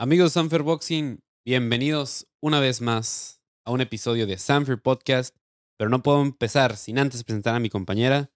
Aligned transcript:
Amigos 0.00 0.30
de 0.32 0.40
Sanfer 0.40 0.62
Boxing, 0.62 1.20
bienvenidos 1.44 2.26
una 2.40 2.58
vez 2.58 2.80
más 2.80 3.42
a 3.66 3.70
un 3.70 3.82
episodio 3.82 4.26
de 4.26 4.38
Sanfer 4.38 4.80
Podcast. 4.80 5.36
Pero 5.76 5.90
no 5.90 6.02
puedo 6.02 6.22
empezar 6.22 6.78
sin 6.78 6.98
antes 6.98 7.22
presentar 7.22 7.54
a 7.54 7.60
mi 7.60 7.68
compañera, 7.68 8.30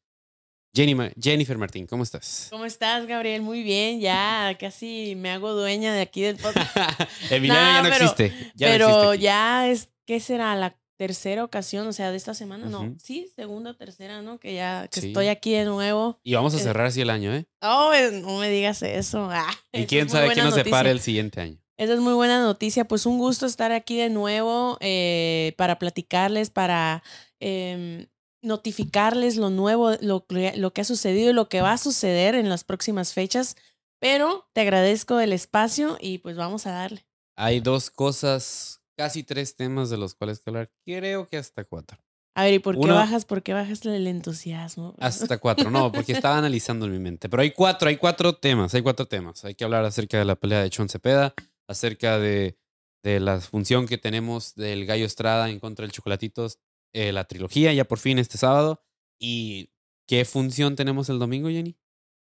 Jenny 0.75 0.95
Ma- 0.95 1.11
Jennifer 1.19 1.57
Martín. 1.57 1.87
¿Cómo 1.87 2.03
estás? 2.03 2.49
¿Cómo 2.51 2.67
estás, 2.67 3.07
Gabriel? 3.07 3.41
Muy 3.41 3.63
bien, 3.63 3.99
ya 4.01 4.55
casi 4.61 5.15
me 5.17 5.31
hago 5.31 5.55
dueña 5.55 5.95
de 5.95 6.03
aquí 6.03 6.21
del 6.21 6.37
podcast. 6.37 6.77
Emiliano 7.31 7.61
ya 7.67 7.83
no 7.83 7.89
pero- 7.89 8.05
existe. 8.05 8.53
Ya 8.57 8.67
no 8.69 8.73
pero 8.75 8.87
existe 8.89 9.09
aquí. 9.15 9.23
ya 9.23 9.69
es, 9.69 9.89
¿qué 10.07 10.21
será? 10.21 10.55
La 10.57 10.79
tercera 10.97 11.43
ocasión, 11.45 11.87
o 11.87 11.93
sea, 11.93 12.11
de 12.11 12.17
esta 12.17 12.35
semana, 12.35 12.67
no. 12.67 12.95
Sí, 13.03 13.31
segunda 13.35 13.71
o 13.71 13.77
tercera, 13.77 14.23
¿no? 14.23 14.39
Que 14.39 14.55
ya 14.55 14.89
que 14.89 15.01
Sí. 15.01 15.07
estoy 15.09 15.29
aquí 15.29 15.53
de 15.53 15.65
nuevo. 15.65 16.21
Y 16.23 16.35
vamos 16.35 16.55
a 16.55 16.59
cerrar 16.59 16.87
así 16.87 17.01
el 17.01 17.11
año, 17.11 17.35
¿eh? 17.35 17.47
Oh, 17.61 17.93
eh, 17.93 18.11
no 18.23 18.39
me 18.39 18.49
digas 18.49 18.83
eso. 18.83 19.29
Ah, 19.31 19.51
Y 19.73 19.87
quién 19.87 20.07
es 20.07 20.13
sabe 20.13 20.27
buena 20.27 20.45
nos 20.45 20.55
depara 20.55 20.91
el 20.91 21.01
siguiente 21.01 21.41
año. 21.41 21.59
Esa 21.77 21.95
es 21.95 22.01
muy 22.01 22.15
buena 22.15 22.41
noticia. 22.41 22.85
Pues 22.85 23.05
un 23.07 23.19
gusto 23.19 23.47
estar 23.47 23.73
aquí 23.73 23.97
de 23.97 24.09
nuevo 24.09 24.79
eh, 24.81 25.55
para 25.57 25.79
platicarles, 25.81 26.51
para 26.51 27.03
em, 27.41 28.07
notificarles 28.43 29.37
lo 29.37 29.51
nuevo, 29.51 29.93
lo 30.01 30.25
que 30.27 30.81
ha 30.81 30.85
sucedido 30.85 31.31
y 31.31 31.33
lo 31.33 31.49
que 31.49 31.61
va 31.63 31.73
a 31.73 31.79
suceder 31.79 32.37
en 32.37 32.49
las 32.49 32.63
próximas 32.63 33.13
fechas. 33.13 33.57
Pero 33.99 34.49
te 34.53 34.61
agradezco 34.61 35.19
el 35.19 35.33
espacio 35.33 35.97
y 36.01 36.19
pues 36.19 36.37
vamos 36.37 36.67
a 36.67 36.73
darle. 36.73 37.07
Hay 37.37 37.61
dos 37.61 37.91
cosas, 37.91 38.81
casi 38.97 39.23
tres 39.23 39.57
temas 39.57 39.91
de 39.91 39.97
los 39.97 40.15
cuales 40.15 40.41
que 40.41 40.51
hablar. 40.51 40.71
Creo 40.85 41.27
que 41.27 41.37
hasta 41.37 41.65
cuatro. 41.65 41.99
A 42.37 42.45
ver, 42.45 42.55
¿y 42.55 42.59
por 42.59 42.75
qué 42.75 42.81
Uno- 42.81 42.95
bajas? 42.95 43.25
¿Por 43.25 43.43
qué 43.45 43.53
bajas 43.53 43.85
el 43.87 44.07
entusiasmo? 44.09 44.95
Hasta 44.99 45.39
cuatro, 45.39 45.71
no, 45.71 45.93
porque 45.93 46.13
estaba 46.13 46.37
analizando 46.37 46.87
en 46.87 46.93
mi 46.93 46.99
mente. 46.99 47.29
Pero 47.29 47.43
hay 47.43 47.53
cuatro, 47.53 47.89
hay 47.89 47.97
cuatro 47.97 48.35
temas, 48.37 48.75
hay 48.75 48.83
cuatro 48.83 49.07
temas. 49.07 49.45
Hay 49.45 49.55
que 49.55 49.63
hablar 49.65 49.85
acerca 49.85 50.19
de 50.19 50.25
la 50.25 50.35
pelea 50.35 50.61
de 50.63 50.71
Chon 50.71 50.89
Cepeda, 50.89 51.33
acerca 51.69 52.19
de, 52.19 52.59
de 53.05 53.21
la 53.21 53.41
función 53.41 53.87
que 53.87 53.99
tenemos 53.99 54.55
del 54.57 54.85
Gallo 54.85 55.05
Estrada 55.07 55.49
en 55.49 55.61
contra 55.61 55.85
del 55.85 55.93
Chocolatitos, 55.93 56.59
eh, 56.93 57.13
la 57.13 57.25
trilogía 57.25 57.73
ya 57.73 57.85
por 57.85 57.99
fin 58.01 58.19
este 58.19 58.37
sábado. 58.37 58.83
¿Y 59.21 59.71
qué 60.09 60.25
función 60.25 60.75
tenemos 60.75 61.09
el 61.11 61.21
domingo, 61.21 61.49
Jenny? 61.49 61.77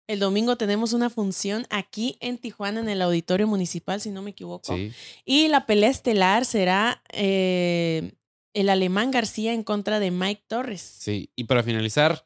El 0.10 0.18
domingo 0.18 0.56
tenemos 0.56 0.94
una 0.94 1.12
función 1.12 1.68
aquí 1.70 2.18
en 2.20 2.40
Tijuana, 2.40 2.80
en 2.80 2.90
el 2.90 3.00
Auditorio 3.04 3.46
Municipal, 3.46 4.02
si 4.02 4.10
no 4.10 4.24
me 4.24 4.32
equivoco. 4.32 4.76
Sí. 4.76 4.92
Y 5.24 5.50
la 5.50 5.68
pelea 5.68 5.92
estelar 5.92 6.46
será 6.46 7.04
eh, 7.14 8.14
el 8.56 8.70
alemán 8.70 9.12
García 9.12 9.54
en 9.54 9.62
contra 9.62 10.00
de 10.00 10.10
Mike 10.10 10.46
Torres. 10.48 10.82
Sí, 10.82 11.30
y 11.36 11.44
para 11.44 11.62
finalizar, 11.62 12.26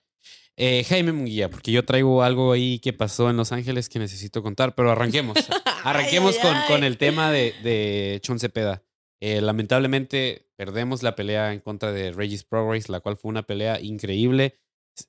eh, 0.56 0.86
Jaime 0.88 1.12
Munguía, 1.12 1.50
porque 1.50 1.74
yo 1.74 1.84
traigo 1.84 2.24
algo 2.24 2.54
ahí 2.54 2.80
que 2.80 2.94
pasó 2.94 3.30
en 3.30 3.36
Los 3.36 3.52
Ángeles 3.52 3.90
que 3.90 4.00
necesito 4.00 4.42
contar, 4.42 4.76
pero 4.76 4.90
arranquemos. 4.90 5.36
Arranquemos 5.84 6.38
Ay, 6.38 6.42
con, 6.42 6.56
ay, 6.56 6.68
con 6.70 6.84
ay. 6.84 6.88
el 6.88 6.98
tema 6.98 7.34
de, 7.34 7.54
de 7.64 8.20
Chon 8.24 8.40
Cepeda. 8.40 8.82
Eh, 9.20 9.42
lamentablemente 9.42 10.48
perdemos 10.56 11.04
la 11.04 11.16
pelea 11.16 11.52
en 11.52 11.60
contra 11.60 11.92
de 11.92 12.14
Regis 12.14 12.46
Progress, 12.46 12.88
la 12.88 13.02
cual 13.02 13.18
fue 13.18 13.28
una 13.28 13.44
pelea 13.44 13.82
increíble. 13.82 14.58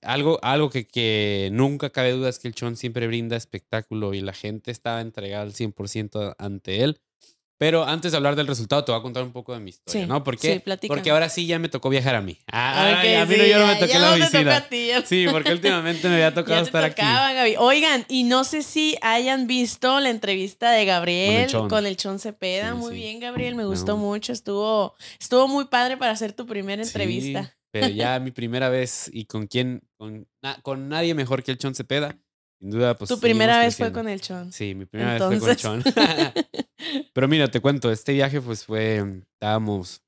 Algo, 0.02 0.38
algo 0.42 0.70
que, 0.70 0.86
que 0.86 1.50
nunca 1.52 1.90
cabe 1.90 2.12
duda 2.12 2.28
es 2.30 2.38
que 2.38 2.48
el 2.48 2.54
Chon 2.54 2.76
siempre 2.76 3.06
brinda 3.06 3.36
espectáculo 3.36 4.14
y 4.14 4.20
la 4.20 4.32
gente 4.32 4.70
estaba 4.70 5.00
entregada 5.00 5.42
al 5.42 5.52
100% 5.54 6.34
ante 6.38 6.82
él. 6.82 7.00
Pero 7.56 7.84
antes 7.84 8.10
de 8.10 8.16
hablar 8.16 8.34
del 8.34 8.48
resultado, 8.48 8.84
te 8.84 8.90
voy 8.90 8.98
a 8.98 9.02
contar 9.02 9.22
un 9.22 9.32
poco 9.32 9.52
de 9.54 9.60
mi 9.60 9.70
historia, 9.70 10.02
Sí, 10.02 10.08
¿no? 10.08 10.24
¿Por 10.24 10.36
qué? 10.36 10.54
sí, 10.54 10.58
platícame. 10.58 10.96
Porque 10.96 11.10
ahora 11.12 11.28
sí 11.28 11.46
ya 11.46 11.58
me 11.60 11.68
tocó 11.68 11.88
viajar 11.88 12.16
a 12.16 12.20
mí. 12.20 12.36
Ah, 12.50 12.90
a 13.00 13.02
mí 13.26 13.36
no, 13.36 13.44
sí, 13.44 13.50
yo 13.50 13.58
no 13.60 13.66
me 13.68 13.74
ya- 13.74 13.78
toqué 13.78 13.92
ya 13.92 13.98
la 14.00 14.10
no 14.10 14.16
te 14.16 14.22
oficina. 14.22 14.42
toca 14.42 14.56
a 14.56 14.68
ti, 14.68 14.86
ya- 14.88 15.02
Sí, 15.06 15.26
porque 15.30 15.52
últimamente 15.52 16.08
me 16.08 16.14
había 16.14 16.34
tocado 16.34 16.56
Ya 16.56 16.62
estar 16.62 16.84
aquí. 16.84 17.00
Gaby. 17.00 17.54
Oigan, 17.58 18.04
y 18.08 18.24
no 18.24 18.42
sé 18.42 18.62
si 18.62 18.96
hayan 19.02 19.46
visto 19.46 20.00
la 20.00 20.10
entrevista 20.10 20.72
de 20.72 20.84
Gabriel 20.84 21.48
con 21.68 21.86
el 21.86 21.96
Chon 21.96 22.18
Cepeda. 22.18 22.74
Muy 22.74 22.96
bien, 22.96 23.20
Gabriel, 23.20 23.54
me 23.54 23.62
No. 23.62 23.68
gustó 23.68 23.96
mucho. 23.96 24.32
Estuvo, 24.32 24.94
estuvo 25.20 25.46
muy 25.46 25.66
padre 25.66 25.96
para 25.96 26.10
hacer 26.10 26.32
tu 26.32 26.46
primera 26.46 26.82
Sí, 26.82 26.88
entrevista. 26.90 27.56
Pero 27.74 27.88
ya 27.94 28.20
mi 28.20 28.30
primera 28.30 28.68
vez 28.68 29.10
y 29.12 29.24
con 29.24 29.48
quién, 29.48 29.82
con, 29.96 30.28
na- 30.42 30.60
con 30.62 30.88
nadie 30.88 31.12
mejor 31.14 31.42
que 31.42 31.50
el 31.50 31.58
Chon 31.58 31.74
Cepeda. 31.74 32.16
Sin 32.60 32.70
duda, 32.70 32.96
pues. 32.96 33.08
tu 33.08 33.18
primera 33.18 33.58
vez 33.58 33.76
fue 33.76 33.90
creciendo. 33.92 33.98
con 34.00 34.08
el 34.08 34.20
Chon. 34.20 34.52
Sí, 34.52 34.74
mi 34.74 34.86
primera 34.86 35.14
vez 35.14 35.40
fue 35.40 35.40
con 35.40 35.50
el 35.50 35.56
Chon. 35.56 35.82
Pero 37.12 37.28
mira, 37.28 37.48
te 37.50 37.60
cuento, 37.60 37.90
este 37.90 38.12
viaje 38.12 38.40
pues 38.40 38.64
fue, 38.64 39.22
estábamos, 39.32 40.02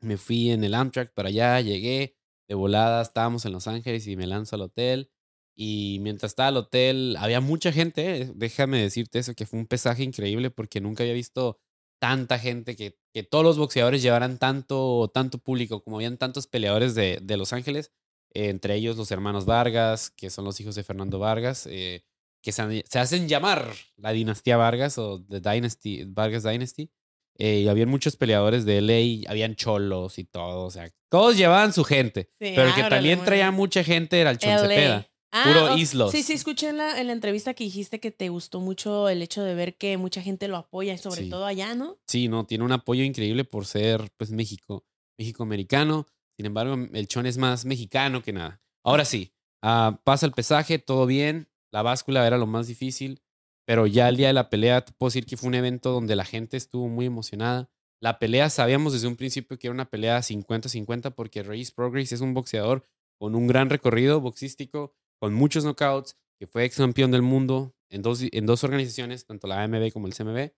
me 0.00 0.16
fui 0.16 0.50
en 0.50 0.62
el 0.64 0.74
Amtrak 0.74 1.12
para 1.12 1.28
allá, 1.28 1.60
llegué 1.60 2.16
de 2.48 2.54
volada, 2.54 3.02
estábamos 3.02 3.44
en 3.44 3.52
Los 3.52 3.66
Ángeles 3.66 4.06
y 4.06 4.16
me 4.16 4.26
lanzo 4.26 4.56
al 4.56 4.62
hotel. 4.62 5.10
Y 5.56 5.98
mientras 6.00 6.30
estaba 6.32 6.48
al 6.48 6.56
hotel, 6.56 7.16
había 7.18 7.40
mucha 7.40 7.70
gente, 7.72 8.22
eh, 8.22 8.32
déjame 8.34 8.80
decirte 8.80 9.18
eso, 9.18 9.34
que 9.34 9.44
fue 9.46 9.58
un 9.58 9.66
pesaje 9.66 10.02
increíble 10.04 10.50
porque 10.50 10.80
nunca 10.80 11.02
había 11.02 11.12
visto 11.14 11.58
tanta 12.00 12.38
gente, 12.38 12.74
que, 12.74 12.98
que 13.14 13.22
todos 13.22 13.44
los 13.44 13.58
boxeadores 13.58 14.02
llevaran 14.02 14.38
tanto, 14.38 15.10
tanto 15.14 15.38
público, 15.38 15.84
como 15.84 15.98
habían 15.98 16.16
tantos 16.16 16.46
peleadores 16.46 16.94
de, 16.94 17.20
de 17.22 17.36
Los 17.36 17.52
Ángeles, 17.52 17.92
eh, 18.32 18.48
entre 18.48 18.74
ellos 18.74 18.96
los 18.96 19.10
hermanos 19.10 19.44
Vargas, 19.44 20.10
que 20.10 20.30
son 20.30 20.44
los 20.44 20.58
hijos 20.60 20.74
de 20.74 20.82
Fernando 20.82 21.18
Vargas, 21.18 21.68
eh, 21.70 22.04
que 22.42 22.52
se, 22.52 22.84
hacen 22.98 23.28
llamar 23.28 23.72
la 23.96 24.12
dinastía 24.12 24.56
Vargas 24.56 24.98
o 24.98 25.22
The 25.22 25.40
Dynasty, 25.40 26.04
Vargas 26.04 26.42
Dynasty. 26.42 26.90
Eh, 27.38 27.60
y 27.60 27.68
habían 27.68 27.88
muchos 27.88 28.16
peleadores 28.16 28.64
de 28.64 28.80
LA, 28.82 29.30
habían 29.30 29.54
cholos 29.54 30.18
y 30.18 30.24
todo, 30.24 30.64
o 30.66 30.70
sea, 30.70 30.90
todos 31.08 31.36
llevaban 31.38 31.72
su 31.72 31.84
gente. 31.84 32.28
Sí, 32.38 32.52
pero 32.54 32.64
el 32.64 32.74
que 32.74 32.82
también 32.84 33.24
traía 33.24 33.50
mucha 33.50 33.82
gente 33.82 34.20
era 34.20 34.30
el 34.30 34.38
Chon 34.38 34.50
LA. 34.50 34.58
Cepeda. 34.60 35.09
Ah, 35.32 35.44
Puro 35.46 35.72
oh, 35.74 35.76
islos. 35.76 36.10
Sí, 36.10 36.22
sí, 36.22 36.32
escuché 36.32 36.68
en 36.70 36.78
la, 36.78 37.00
en 37.00 37.06
la 37.06 37.12
entrevista 37.12 37.54
que 37.54 37.64
dijiste 37.64 38.00
que 38.00 38.10
te 38.10 38.28
gustó 38.30 38.60
mucho 38.60 39.08
el 39.08 39.22
hecho 39.22 39.42
de 39.44 39.54
ver 39.54 39.76
que 39.76 39.96
mucha 39.96 40.22
gente 40.22 40.48
lo 40.48 40.56
apoya, 40.56 40.98
sobre 40.98 41.22
Sí. 41.24 41.28
todo 41.30 41.46
allá, 41.46 41.74
¿no? 41.74 41.98
Sí, 42.08 42.28
no, 42.28 42.46
tiene 42.46 42.64
un 42.64 42.72
apoyo 42.72 43.04
increíble 43.04 43.44
por 43.44 43.64
ser, 43.66 44.10
pues, 44.16 44.30
México, 44.32 44.84
México-americano. 45.18 46.06
Sin 46.36 46.46
embargo, 46.46 46.74
el 46.92 47.06
Chon 47.06 47.26
es 47.26 47.38
más 47.38 47.64
mexicano 47.64 48.22
que 48.22 48.32
nada. 48.32 48.60
Ahora 48.84 49.04
sí, 49.04 49.32
ah, 49.62 50.00
pasa 50.04 50.26
el 50.26 50.32
pesaje, 50.32 50.78
todo 50.78 51.06
bien. 51.06 51.48
La 51.72 51.82
báscula 51.82 52.26
era 52.26 52.36
lo 52.38 52.46
más 52.46 52.66
difícil, 52.66 53.22
pero 53.66 53.86
ya 53.86 54.08
el 54.08 54.16
día 54.16 54.28
de 54.28 54.32
la 54.32 54.50
pelea, 54.50 54.84
te 54.84 54.92
puedo 54.92 55.08
decir 55.10 55.26
que 55.26 55.36
fue 55.36 55.48
un 55.48 55.54
evento 55.54 55.92
donde 55.92 56.16
la 56.16 56.24
gente 56.24 56.56
estuvo 56.56 56.88
muy 56.88 57.06
emocionada. 57.06 57.70
La 58.02 58.18
pelea, 58.18 58.50
sabíamos 58.50 58.94
desde 58.94 59.06
un 59.06 59.14
principio 59.16 59.58
que 59.58 59.68
era 59.68 59.74
una 59.74 59.90
pelea 59.90 60.18
50-50 60.22 61.14
porque 61.14 61.42
Reyes 61.42 61.70
Progress 61.70 62.12
es 62.12 62.20
un 62.22 62.34
boxeador 62.34 62.84
con 63.18 63.34
un 63.34 63.46
gran 63.46 63.68
recorrido 63.70 64.20
boxístico, 64.20 64.96
con 65.20 65.34
muchos 65.34 65.64
knockouts, 65.64 66.16
que 66.38 66.46
fue 66.46 66.64
ex 66.64 66.76
campeón 66.76 67.10
del 67.10 67.22
mundo 67.22 67.74
en 67.90 68.02
dos, 68.02 68.22
en 68.22 68.46
dos 68.46 68.64
organizaciones, 68.64 69.26
tanto 69.26 69.46
la 69.46 69.62
AMB 69.62 69.92
como 69.92 70.06
el 70.06 70.14
CMB. 70.14 70.50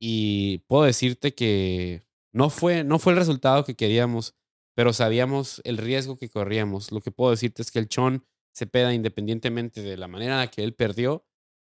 Y 0.00 0.58
puedo 0.66 0.84
decirte 0.84 1.34
que 1.34 2.02
no 2.32 2.50
fue, 2.50 2.84
no 2.84 2.98
fue 2.98 3.12
el 3.12 3.18
resultado 3.18 3.64
que 3.64 3.74
queríamos, 3.74 4.34
pero 4.74 4.92
sabíamos 4.92 5.60
el 5.64 5.76
riesgo 5.78 6.16
que 6.18 6.28
corríamos. 6.28 6.92
Lo 6.92 7.00
que 7.00 7.10
puedo 7.10 7.30
decirte 7.30 7.62
es 7.62 7.70
que 7.70 7.78
el 7.78 7.88
Chon 7.88 8.24
Cepeda, 8.54 8.92
independientemente 8.92 9.82
de 9.82 9.96
la 9.96 10.08
manera 10.08 10.34
en 10.34 10.38
la 10.40 10.50
que 10.50 10.64
él 10.64 10.74
perdió, 10.74 11.24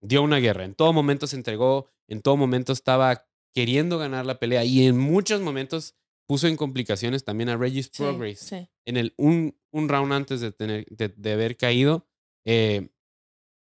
dio 0.01 0.23
una 0.23 0.39
guerra. 0.39 0.65
En 0.65 0.75
todo 0.75 0.93
momento 0.93 1.27
se 1.27 1.37
entregó, 1.37 1.89
en 2.09 2.23
todo 2.23 2.37
momento 2.37 2.73
estaba 2.73 3.27
queriendo 3.55 3.99
ganar 3.99 4.27
la 4.27 4.39
pelea 4.39 4.65
y 4.65 4.87
en 4.87 4.99
muchos 4.99 5.41
momentos 5.41 5.95
puso 6.27 6.49
en 6.49 6.57
complicaciones 6.57 7.25
también 7.25 7.49
a 7.51 7.57
Regis 7.57 7.91
Sí, 7.93 8.03
Progress 8.03 8.39
sí. 8.41 8.69
en 8.87 8.97
el 8.97 9.15
un, 9.17 9.57
un 9.71 9.89
round 9.89 10.13
antes 10.13 10.41
de, 10.41 10.51
tener, 10.53 10.87
de, 10.89 11.09
de 11.09 11.33
haber 11.33 11.57
caído, 11.57 12.09
eh, 12.45 12.89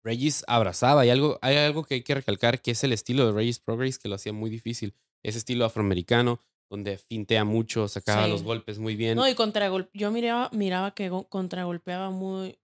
Regis 0.04 0.44
abrazaba. 0.48 1.06
Y 1.06 1.10
algo, 1.10 1.38
hay 1.42 1.56
algo 1.56 1.84
que 1.84 1.94
hay 1.94 2.02
que 2.02 2.14
recalcar, 2.14 2.60
que 2.60 2.72
es 2.72 2.82
el 2.84 2.92
estilo 2.92 3.26
de 3.26 3.32
Regis 3.32 3.60
Progress 3.60 3.98
que 3.98 4.08
lo 4.08 4.16
hacía 4.16 4.32
muy 4.32 4.50
difícil. 4.50 4.94
Ese 5.22 5.38
estilo 5.38 5.64
afroamericano, 5.64 6.40
donde 6.70 6.98
fintea 6.98 7.44
mucho, 7.44 7.86
sacaba 7.86 8.24
Sí. 8.24 8.30
los 8.30 8.42
golpes 8.42 8.78
muy 8.78 8.96
bien. 8.96 9.16
No, 9.16 9.28
y 9.28 9.34
contragol 9.34 9.88
yo 9.94 10.10
miraba, 10.10 10.50
miraba 10.52 10.94
que 10.94 11.08
go- 11.08 11.28
contragolpeaba 11.28 12.10
muy 12.10 12.58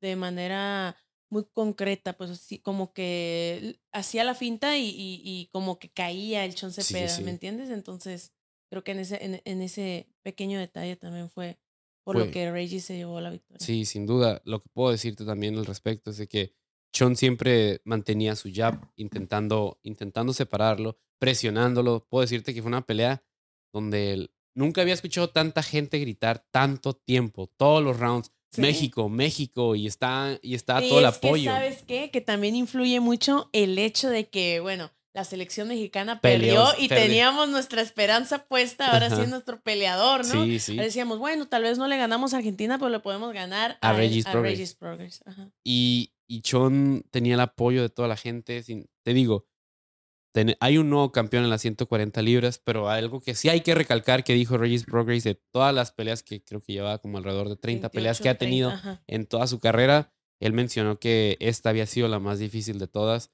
de 0.00 0.16
manera 0.16 0.96
muy 1.30 1.44
concreta, 1.52 2.12
pues 2.14 2.30
así 2.30 2.58
como 2.58 2.92
que 2.92 3.80
hacía 3.92 4.22
la 4.24 4.34
finta 4.34 4.76
y, 4.78 4.88
y, 4.88 5.22
y 5.24 5.48
como 5.52 5.78
que 5.78 5.90
caía 5.90 6.44
el 6.44 6.54
Chon 6.54 6.72
Sí, 6.72 6.82
sí, 6.82 6.94
Cepeda, 6.94 7.08
sí. 7.16 7.22
¿me 7.24 7.30
entiendes? 7.30 7.70
Entonces, 7.70 8.32
creo 8.70 8.84
que 8.84 8.92
en 8.92 8.98
ese, 9.00 9.24
en, 9.24 9.40
en 9.44 9.62
ese 9.62 10.08
pequeño 10.22 10.58
detalle 10.58 10.96
también 10.96 11.28
fue 11.30 11.58
por 12.04 12.16
Fue- 12.16 12.26
lo 12.26 12.30
que 12.32 12.50
Regis 12.52 12.84
se 12.84 12.96
llevó 12.96 13.20
la 13.20 13.30
victoria. 13.30 13.58
Sí, 13.64 13.84
sin 13.84 14.06
duda. 14.06 14.40
Lo 14.44 14.60
que 14.60 14.68
puedo 14.72 14.90
decirte 14.90 15.24
también 15.24 15.56
al 15.58 15.66
respecto 15.66 16.10
es 16.10 16.18
de 16.18 16.28
que 16.28 16.52
Chon 16.92 17.16
siempre 17.16 17.80
mantenía 17.84 18.36
su 18.36 18.50
jab, 18.54 18.78
intentando, 18.96 19.80
intentando 19.82 20.32
separarlo, 20.32 20.98
presionándolo. 21.18 22.06
Puedo 22.08 22.22
decirte 22.22 22.54
que 22.54 22.62
fue 22.62 22.68
una 22.68 22.86
pelea 22.86 23.24
donde 23.72 24.12
él- 24.12 24.30
nunca 24.54 24.82
había 24.82 24.94
escuchado 24.94 25.30
tanta 25.30 25.62
gente 25.62 25.98
gritar 25.98 26.46
tanto 26.52 26.94
tiempo, 26.94 27.48
todos 27.56 27.82
los 27.82 27.98
rounds. 27.98 28.30
Sí. 28.52 28.60
México, 28.60 29.08
México, 29.08 29.74
y 29.74 29.88
está, 29.88 30.38
y 30.40 30.54
está 30.54 30.80
Sí, 30.80 30.88
todo 30.88 31.00
el 31.00 31.06
es 31.06 31.18
que, 31.18 31.26
apoyo. 31.26 31.50
¿Sabes 31.50 31.82
qué? 31.82 32.10
Que 32.12 32.20
también 32.20 32.54
influye 32.54 33.00
mucho 33.00 33.48
el 33.52 33.76
hecho 33.80 34.08
de 34.10 34.28
que, 34.28 34.60
bueno, 34.60 34.92
la 35.14 35.24
selección 35.24 35.68
mexicana 35.68 36.20
Peleó, 36.20 36.64
perdió 36.66 36.84
y 36.84 36.88
perdió. 36.88 37.06
teníamos 37.06 37.48
nuestra 37.48 37.80
esperanza 37.80 38.46
puesta, 38.46 38.88
ahora 38.92 39.08
sí 39.08 39.14
Ajá. 39.14 39.22
es 39.22 39.28
nuestro 39.30 39.60
peleador, 39.62 40.26
¿no? 40.26 40.44
Sí, 40.44 40.58
sí. 40.58 40.76
Decíamos, 40.76 41.18
bueno, 41.20 41.46
tal 41.46 41.62
vez 41.62 41.78
no 41.78 41.86
le 41.86 41.96
ganamos 41.96 42.34
a 42.34 42.38
Argentina, 42.38 42.78
pero 42.78 42.88
le 42.90 42.98
podemos 43.00 43.32
ganar 43.32 43.78
A 43.80 43.90
a, 43.90 43.92
Regis 43.92 44.26
a 44.26 44.32
Progress. 44.32 44.52
Regis 44.58 44.74
Progress. 44.74 45.22
Ajá. 45.24 45.50
Y, 45.64 46.12
y 46.26 46.40
Chon 46.42 47.04
tenía 47.12 47.34
el 47.34 47.40
apoyo 47.40 47.80
de 47.82 47.90
toda 47.90 48.08
la 48.08 48.16
gente. 48.16 48.62
sin- 48.64 48.88
te 49.04 49.14
digo, 49.14 49.46
hay 50.58 50.78
un 50.78 50.90
nuevo 50.90 51.12
campeón 51.12 51.44
en 51.44 51.50
las 51.50 51.62
140 51.62 52.20
libras, 52.20 52.58
pero 52.58 52.88
algo 52.88 53.20
que 53.20 53.36
sí 53.36 53.48
hay 53.48 53.60
que 53.60 53.76
recalcar 53.76 54.24
que 54.24 54.34
dijo 54.34 54.58
Regis 54.58 54.82
Progress 54.84 55.22
de 55.22 55.36
todas 55.52 55.72
las 55.72 55.92
peleas 55.92 56.24
que 56.24 56.42
creo 56.42 56.60
que 56.60 56.72
llevaba 56.72 56.98
como 56.98 57.18
alrededor 57.18 57.48
de 57.48 57.56
30 57.56 57.88
peleas 57.90 58.20
que 58.20 58.28
ha 58.28 58.36
tenido 58.36 58.72
en 59.06 59.26
toda 59.26 59.46
su 59.46 59.60
carrera, 59.60 60.12
él 60.40 60.52
mencionó 60.52 60.98
que 60.98 61.36
esta 61.38 61.68
había 61.70 61.86
sido 61.86 62.08
la 62.08 62.18
más 62.18 62.40
difícil 62.40 62.80
de 62.80 62.88
todas, 62.88 63.30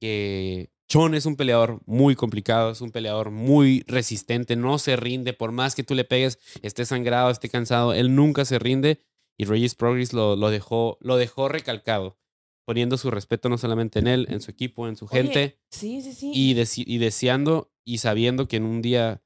que 0.00 0.70
Chon 0.90 1.14
es 1.14 1.24
un 1.24 1.36
peleador 1.36 1.80
muy 1.86 2.16
complicado, 2.16 2.72
es 2.72 2.80
un 2.80 2.90
peleador 2.90 3.30
muy 3.30 3.84
resistente, 3.86 4.56
no 4.56 4.76
se 4.80 4.96
rinde, 4.96 5.32
por 5.32 5.52
más 5.52 5.76
que 5.76 5.84
tú 5.84 5.94
le 5.94 6.04
pegues, 6.04 6.40
esté 6.62 6.84
sangrado, 6.84 7.30
esté 7.30 7.48
cansado, 7.48 7.94
él 7.94 8.16
nunca 8.16 8.44
se 8.44 8.58
rinde 8.58 8.98
y 9.38 9.44
Regis 9.44 9.76
Progress 9.76 10.12
lo, 10.12 10.34
lo, 10.34 10.50
dejó, 10.50 10.98
lo 11.00 11.16
dejó 11.16 11.48
recalcado 11.48 12.18
poniendo 12.66 12.98
su 12.98 13.12
respeto 13.12 13.48
no 13.48 13.56
solamente 13.56 14.00
en 14.00 14.08
él, 14.08 14.26
en 14.30 14.40
su 14.40 14.50
equipo, 14.50 14.88
en 14.88 14.96
su 14.96 15.06
gente. 15.06 15.60
Sí, 15.70 16.02
sí, 16.02 16.12
sí. 16.12 16.32
Y, 16.34 16.56
y 16.60 16.98
deseando 16.98 17.72
y 17.84 17.98
sabiendo 17.98 18.48
que 18.48 18.56
en 18.56 18.64
un 18.64 18.82
día 18.82 19.22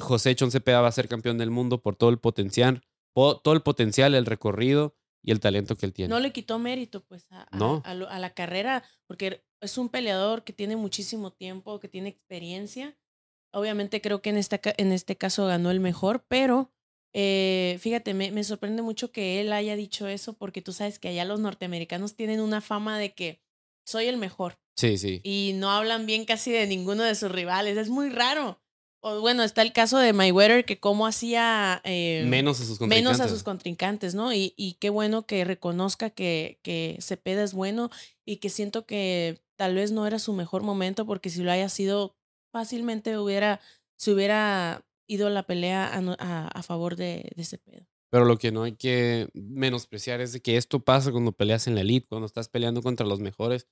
José 0.00 0.34
Chon 0.34 0.50
Cepeda 0.50 0.80
va 0.80 0.88
a 0.88 0.92
ser 0.92 1.06
campeón 1.06 1.38
del 1.38 1.50
mundo 1.50 1.82
por 1.82 1.94
todo 1.94 2.10
el 2.10 2.18
potencial, 2.18 2.82
todo 3.14 3.54
el 3.54 3.62
potencial, 3.62 4.16
el 4.16 4.26
recorrido 4.26 4.96
y 5.22 5.32
el 5.32 5.40
talento 5.40 5.76
que 5.76 5.86
él 5.86 5.92
tiene. 5.92 6.08
No 6.08 6.20
le 6.20 6.32
quitó 6.32 6.58
mérito, 6.58 7.04
pues, 7.04 7.26
a, 7.30 7.42
a, 7.42 8.18
la 8.18 8.30
carrera, 8.34 8.84
porque 9.06 9.44
es 9.60 9.78
un 9.78 9.88
peleador 9.88 10.44
que 10.44 10.52
tiene 10.52 10.76
muchísimo 10.76 11.32
tiempo, 11.32 11.80
que 11.80 11.88
tiene 11.88 12.08
experiencia. 12.08 12.96
Obviamente 13.52 14.00
creo 14.00 14.22
que 14.22 14.30
en, 14.30 14.36
esta, 14.36 14.60
en 14.76 14.92
este 14.92 15.16
caso 15.16 15.46
ganó 15.46 15.70
el 15.70 15.80
mejor, 15.80 16.24
pero 16.28 16.72
eh, 17.12 17.78
fíjate, 17.80 18.14
me, 18.14 18.30
me, 18.30 18.44
sorprende 18.44 18.82
mucho 18.82 19.10
que 19.10 19.40
él 19.40 19.52
haya 19.52 19.74
dicho 19.74 20.06
eso 20.06 20.34
porque 20.34 20.62
tú 20.62 20.72
sabes 20.72 20.98
que 20.98 21.08
allá 21.08 21.24
los 21.24 21.40
norteamericanos 21.40 22.14
tienen 22.14 22.40
una 22.40 22.60
fama 22.60 22.98
de 22.98 23.12
que 23.12 23.42
soy 23.84 24.06
el 24.06 24.16
mejor. 24.16 24.58
Sí, 24.76 24.96
sí. 24.96 25.20
Y 25.24 25.52
no 25.56 25.70
hablan 25.72 26.06
bien 26.06 26.24
casi 26.24 26.52
de 26.52 26.66
ninguno 26.66 27.02
de 27.02 27.14
sus 27.14 27.30
rivales. 27.30 27.76
Es 27.76 27.90
muy 27.90 28.08
raro. 28.08 28.62
O, 29.02 29.20
bueno, 29.20 29.42
está 29.42 29.62
el 29.62 29.72
caso 29.72 29.98
de 29.98 30.12
Mayweather 30.12 30.64
que 30.64 30.78
cómo 30.78 31.06
hacía 31.06 31.80
eh, 31.84 32.24
menos 32.26 32.60
a 32.60 32.64
sus 32.64 32.78
contrincantes. 32.78 33.04
Menos 33.04 33.20
a 33.20 33.28
sus 33.28 33.42
contrincantes, 33.42 34.14
¿no? 34.14 34.32
Y, 34.32 34.52
y 34.56 34.74
qué 34.74 34.90
bueno 34.90 35.26
que 35.26 35.44
reconozca 35.44 36.10
que, 36.10 36.58
que 36.62 36.98
Cepeda 37.00 37.42
es 37.42 37.54
bueno 37.54 37.90
y 38.26 38.36
que 38.36 38.50
siento 38.50 38.84
que 38.84 39.40
tal 39.56 39.74
vez 39.74 39.90
no 39.92 40.06
era 40.06 40.18
su 40.18 40.32
mejor 40.34 40.62
momento 40.62 41.06
porque 41.06 41.30
si 41.30 41.42
lo 41.42 41.50
haya 41.50 41.68
sido 41.68 42.14
fácilmente 42.52 43.16
hubiera, 43.18 43.60
se 43.96 44.12
hubiera 44.12 44.84
ido 45.06 45.28
la 45.28 45.42
pelea 45.42 45.90
a, 45.92 46.48
a, 46.48 46.62
favor 46.62 46.96
de, 46.96 47.32
pedo. 47.64 47.86
Pero 48.10 48.24
lo 48.24 48.38
que 48.38 48.52
no 48.52 48.62
hay 48.62 48.72
que 48.72 49.28
menospreciar 49.34 50.20
es 50.20 50.32
de 50.32 50.40
que 50.40 50.56
esto 50.56 50.80
pasa 50.80 51.10
cuando 51.10 51.32
peleas 51.32 51.66
en 51.66 51.74
la 51.74 51.80
elite, 51.80 52.06
cuando 52.08 52.26
estás 52.26 52.48
peleando 52.48 52.82
contra 52.82 53.06
los 53.06 53.20
mejores 53.20 53.66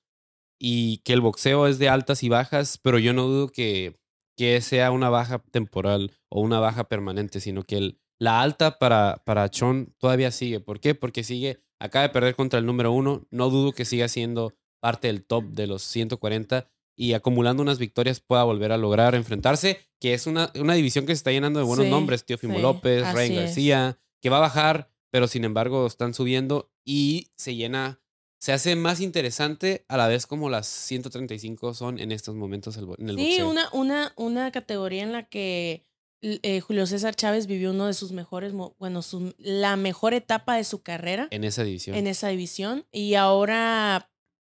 y 0.59 0.97
que 0.99 1.13
el 1.13 1.21
boxeo 1.21 1.67
es 1.67 1.79
de 1.79 1.87
altas 1.87 2.23
y 2.23 2.29
bajas, 2.29 2.77
pero 2.77 2.99
yo 2.99 3.13
no 3.13 3.27
dudo 3.27 3.47
que, 3.49 3.97
que 4.39 4.61
sea 4.61 4.91
una 4.91 5.09
baja 5.09 5.43
temporal 5.51 6.13
o 6.29 6.39
una 6.39 6.61
baja 6.61 6.85
permanente, 6.85 7.41
sino 7.41 7.65
que 7.65 7.75
el, 7.75 7.99
la 8.19 8.41
alta 8.41 8.79
para, 8.79 9.21
para 9.25 9.49
Chon 9.49 9.93
todavía 9.97 10.31
sigue. 10.31 10.61
¿Por 10.61 10.79
qué? 10.79 10.95
Porque 10.95 11.25
sigue, 11.25 11.59
acaba 11.77 12.03
de 12.03 12.13
perder 12.13 12.35
contra 12.35 12.57
el 12.57 12.65
número 12.65 12.93
uno, 12.93 13.27
no 13.31 13.49
dudo 13.49 13.73
que 13.73 13.83
siga 13.83 14.07
siendo 14.07 14.53
parte 14.79 15.07
del 15.07 15.25
top 15.25 15.43
de 15.43 15.67
los 15.67 15.81
140 15.81 16.69
y 16.95 17.15
acumulando 17.15 17.61
unas 17.61 17.79
victorias 17.79 18.21
pueda 18.21 18.45
volver 18.45 18.71
a 18.71 18.77
lograr 18.77 19.13
enfrentarse, 19.13 19.79
que 19.99 20.13
es 20.13 20.25
una, 20.25 20.53
una 20.55 20.73
división 20.73 21.05
que 21.05 21.11
se 21.11 21.17
está 21.17 21.31
llenando 21.31 21.59
de 21.59 21.65
buenos 21.65 21.87
nombres, 21.87 22.23
Tío 22.23 22.37
Fimo 22.37 22.59
López, 22.59 23.11
Ryan 23.13 23.35
García, 23.35 23.99
que 24.21 24.29
va 24.29 24.37
a 24.37 24.47
bajar, 24.47 24.89
pero 25.11 25.27
sin 25.27 25.43
embargo 25.43 25.85
están 25.85 26.13
subiendo 26.13 26.71
y 26.85 27.27
se 27.35 27.55
llena, 27.55 27.99
se 28.39 28.53
hace 28.53 28.75
más 28.75 29.01
interesante 29.01 29.85
a 29.87 29.97
la 29.97 30.07
vez 30.07 30.25
como 30.25 30.49
las 30.49 30.65
135 30.67 31.73
son 31.73 31.99
en 31.99 32.11
estos 32.11 32.35
momentos 32.35 32.77
en 32.77 33.09
el 33.09 33.17
sí, 33.17 33.41
una, 33.41 33.69
una, 33.73 34.13
una 34.15 34.51
categoría 34.51 35.03
en 35.03 35.11
la 35.11 35.27
que 35.27 35.85
eh, 36.21 36.59
Julio 36.61 36.85
César 36.85 37.15
Chávez 37.15 37.47
vivió 37.47 37.71
uno 37.71 37.87
de 37.87 37.93
sus 37.93 38.11
mejores, 38.11 38.53
bueno, 38.53 39.01
su, 39.01 39.33
la 39.37 39.75
mejor 39.75 40.13
etapa 40.13 40.55
de 40.55 40.63
su 40.65 40.81
carrera. 40.81 41.27
En 41.31 41.43
esa 41.45 41.63
división. 41.63 41.95
En 41.95 42.07
esa 42.07 42.27
división. 42.27 42.85
Y 42.91 43.13
ahora 43.13 44.09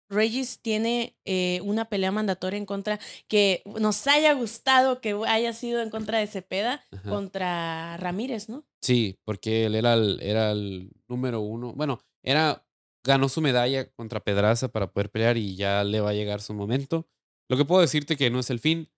Regis 0.10 0.60
tiene 0.62 1.18
eh, 1.26 1.62
una 1.64 1.86
pelea 1.86 2.12
mandatoria 2.12 2.58
en 2.58 2.66
contra 2.66 3.00
que 3.28 3.64
nos 3.80 4.08
haya 4.08 4.34
gustado 4.34 5.00
que 5.00 5.18
haya 5.28 5.54
sido 5.54 5.82
en 5.82 5.90
contra 5.90 6.20
de 6.20 6.28
Cepeda 6.28 6.84
contra 7.08 7.98
Ramírez, 7.98 8.50
¿no? 8.50 8.66
Sí, 8.82 9.18
porque 9.24 9.66
él 9.66 9.76
era 9.76 9.94
el, 9.94 10.20
era 10.22 10.52
el 10.52 10.92
número 11.08 11.40
uno. 11.40 11.74
Bueno, 11.74 12.02
era 12.22 12.66
ganó 13.04 13.30
su 13.30 13.42
medalla 13.42 13.90
contra 13.92 14.24
Pedraza 14.24 14.70
para 14.70 14.92
poder 14.92 15.10
pelear 15.10 15.38
y 15.38 15.56
ya 15.56 15.84
le 15.84 16.02
va 16.02 16.12
a 16.12 16.14
llegar 16.14 16.42
su 16.42 16.54
momento. 16.54 17.08
Lo 17.50 17.58
que 17.58 17.66
puedo 17.66 17.82
decirte 17.82 18.18
que 18.18 18.30
no 18.30 18.40
es 18.40 18.50
el 18.50 18.60
fin. 18.60 18.90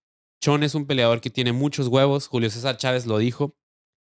Chon 0.42 0.63
es 0.63 0.75
un 0.75 0.86
peleador 0.86 1.22
que 1.22 1.30
tiene 1.30 1.54
muchos 1.54 1.88
huevos. 1.88 2.28
Julio 2.28 2.50
César 2.50 2.78
Chávez 2.78 3.06
lo 3.06 3.18
dijo. 3.18 3.57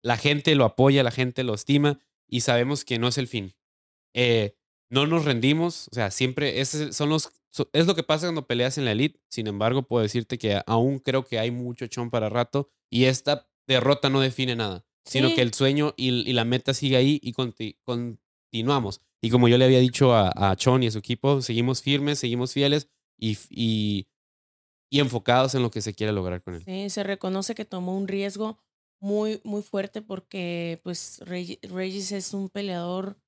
La 0.03 0.17
gente 0.17 0.55
lo 0.55 0.65
apoya, 0.65 1.03
la 1.03 1.11
gente 1.11 1.43
lo 1.43 1.55
estima 1.55 2.01
y 2.29 2.41
sabemos 2.43 2.85
que 2.85 2.99
no 2.99 3.09
es 3.09 3.19
el 3.19 3.29
fin. 3.29 3.55
Eh, 4.15 4.57
no 4.91 5.07
nos 5.07 5.25
rendimos, 5.25 5.89
o 5.91 5.95
sea, 5.95 6.11
siempre 6.11 6.61
es, 6.61 6.89
son 6.93 7.09
los, 7.09 7.31
es 7.73 7.87
lo 7.87 7.95
que 7.95 8.03
pasa 8.03 8.27
cuando 8.27 8.47
peleas 8.47 8.79
en 8.79 8.85
la 8.85 8.93
elite. 8.93 9.21
Sin 9.29 9.47
embargo, 9.47 9.83
puedo 9.83 10.03
decirte 10.03 10.39
que 10.39 10.61
aún 10.67 10.99
creo 10.99 11.25
que 11.25 11.39
hay 11.39 11.51
mucho 11.51 11.87
chon 11.87 12.11
para 12.11 12.29
rato 12.29 12.71
y 12.91 13.05
esta 13.05 13.49
derrota 13.67 14.09
no 14.11 14.21
define 14.21 14.55
nada, 14.55 14.87
sino 15.05 15.35
que 15.35 15.43
el 15.43 15.55
sueño 15.55 15.95
y, 15.97 16.33
la 16.33 16.45
meta 16.45 16.73
sigue 16.73 16.97
ahí 16.97 17.21
y 17.23 17.33
continuamos. 17.33 19.01
Y 19.23 19.31
como 19.31 19.49
yo 19.49 19.59
le 19.59 19.65
había 19.65 19.81
dicho 19.81 20.15
a, 20.15 20.33
a, 20.35 20.57
Chon 20.57 20.83
y 20.83 20.89
a 20.89 20.91
su 20.91 20.99
equipo, 20.99 21.41
seguimos 21.43 21.83
firmes, 21.83 22.19
seguimos 22.19 22.53
fieles 22.53 22.89
y, 23.19 23.39
y, 23.51 24.07
enfocados 24.91 25.55
en 25.55 25.63
lo 25.63 25.71
que 25.71 25.83
se 25.83 25.95
quiere 25.95 26.13
lograr 26.13 26.43
con 26.43 26.55
él. 26.55 26.63
Sí, 26.65 26.91
se 26.91 27.03
reconoce 27.03 27.55
que 27.55 27.65
tomó 27.65 27.97
un 27.97 28.09
riesgo 28.09 28.59
muy, 29.01 29.41
muy 29.45 29.63
fuerte 29.63 30.01
porque 30.01 30.81
pues 30.83 31.21
Regis 31.21 32.13
es 32.13 32.33
un 32.33 32.49
peleador 32.49 33.19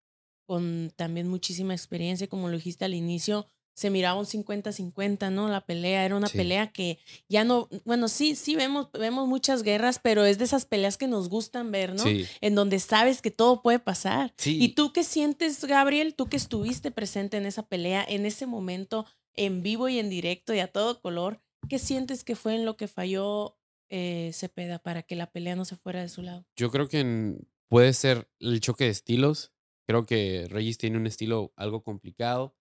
con 0.46 0.90
también 0.96 1.28
muchísima 1.28 1.74
experiencia, 1.74 2.26
como 2.26 2.48
lo 2.48 2.56
dijiste 2.56 2.86
al 2.86 2.94
inicio, 2.94 3.46
se 3.78 3.90
miraba 3.90 4.18
un 4.18 4.26
50-50, 4.26 5.30
¿no? 5.30 5.48
La 5.48 5.60
pelea 5.60 6.04
era 6.04 6.16
una 6.16 6.26
pelea 6.26 6.72
que 6.72 6.98
ya 7.28 7.44
no, 7.44 7.68
bueno, 7.84 8.08
sí, 8.08 8.34
sí 8.34 8.56
vemos, 8.56 8.88
vemos 8.90 9.28
muchas 9.28 9.62
guerras, 9.62 10.00
pero 10.02 10.24
es 10.24 10.36
de 10.38 10.46
esas 10.46 10.64
peleas 10.64 10.96
que 10.96 11.06
nos 11.06 11.28
gustan 11.28 11.70
ver, 11.70 11.94
¿no? 11.94 12.02
En 12.40 12.56
donde 12.56 12.80
sabes 12.80 13.22
que 13.22 13.30
todo 13.30 13.62
puede 13.62 13.78
pasar. 13.78 14.34
¿Y 14.44 14.70
tú 14.70 14.92
qué 14.92 15.04
sientes, 15.04 15.64
Gabriel? 15.64 16.16
Tú 16.16 16.26
que 16.26 16.36
estuviste 16.36 16.90
presente 16.90 17.36
en 17.36 17.46
esa 17.46 17.62
pelea, 17.62 18.04
en 18.08 18.26
ese 18.26 18.46
momento, 18.46 19.06
en 19.36 19.62
vivo 19.62 19.88
y 19.88 20.00
en 20.00 20.10
directo 20.10 20.52
y 20.52 20.58
a 20.58 20.66
todo 20.66 21.00
color, 21.00 21.40
¿qué 21.68 21.78
sientes 21.78 22.24
que 22.24 22.34
fue 22.34 22.56
en 22.56 22.64
lo 22.64 22.76
que 22.76 22.88
falló 22.88 23.60
eh, 23.90 24.32
Cepeda 24.34 24.80
para 24.80 25.04
que 25.04 25.14
la 25.14 25.30
pelea 25.30 25.54
no 25.54 25.64
se 25.64 25.76
fuera 25.76 26.00
de 26.00 26.08
su 26.08 26.22
lado? 26.22 26.44
Yo 26.56 26.72
creo 26.72 26.88
que 26.88 27.36
puede 27.68 27.92
ser 27.92 28.28
el 28.40 28.60
choque 28.60 28.86
de 28.86 28.90
estilos 28.90 29.52
Creo 29.88 30.04
que 30.04 30.46
Regis 30.50 30.76
tiene 30.76 30.98
un 30.98 31.06
estilo 31.06 31.54
algo 31.56 31.82
complicado. 31.82 32.54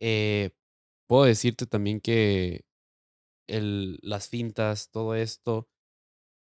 Eh, 0.00 0.50
puedo 1.08 1.24
decirte 1.24 1.66
también 1.66 2.00
que 2.00 2.64
el, 3.48 3.98
las 4.02 4.28
fintas, 4.28 4.90
todo 4.90 5.14
esto. 5.14 5.68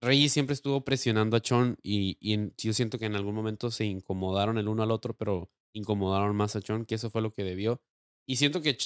Regis 0.01 0.33
siempre 0.33 0.53
estuvo 0.53 0.85
presionando 0.85 1.37
a 1.37 1.41
Chon 1.41 1.77
y, 1.83 2.17
y 2.21 2.51
yo 2.57 2.73
siento 2.73 2.99
que 2.99 3.05
en 3.05 3.15
algún 3.15 3.35
momento 3.35 3.71
se 3.71 3.85
incomodaron 3.85 4.57
el 4.57 4.69
uno 4.69 4.83
al 4.83 4.91
otro, 4.91 5.15
pero 5.17 5.51
incomodaron 5.73 6.35
más 6.35 6.55
a 6.55 6.61
Chon, 6.61 6.85
que 6.85 6.95
eso 6.95 7.09
fue 7.09 7.21
lo 7.21 7.33
que 7.33 7.43
debió. 7.43 7.81
Y 8.27 8.37
siento 8.37 8.61
que 8.61 8.77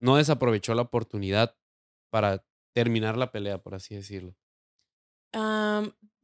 no 0.00 0.16
desaprovechó 0.16 0.74
la 0.74 0.82
oportunidad 0.82 1.56
para 2.10 2.44
terminar 2.74 3.16
la 3.16 3.32
pelea, 3.32 3.62
por 3.62 3.74
así 3.74 3.94
decirlo 3.96 4.36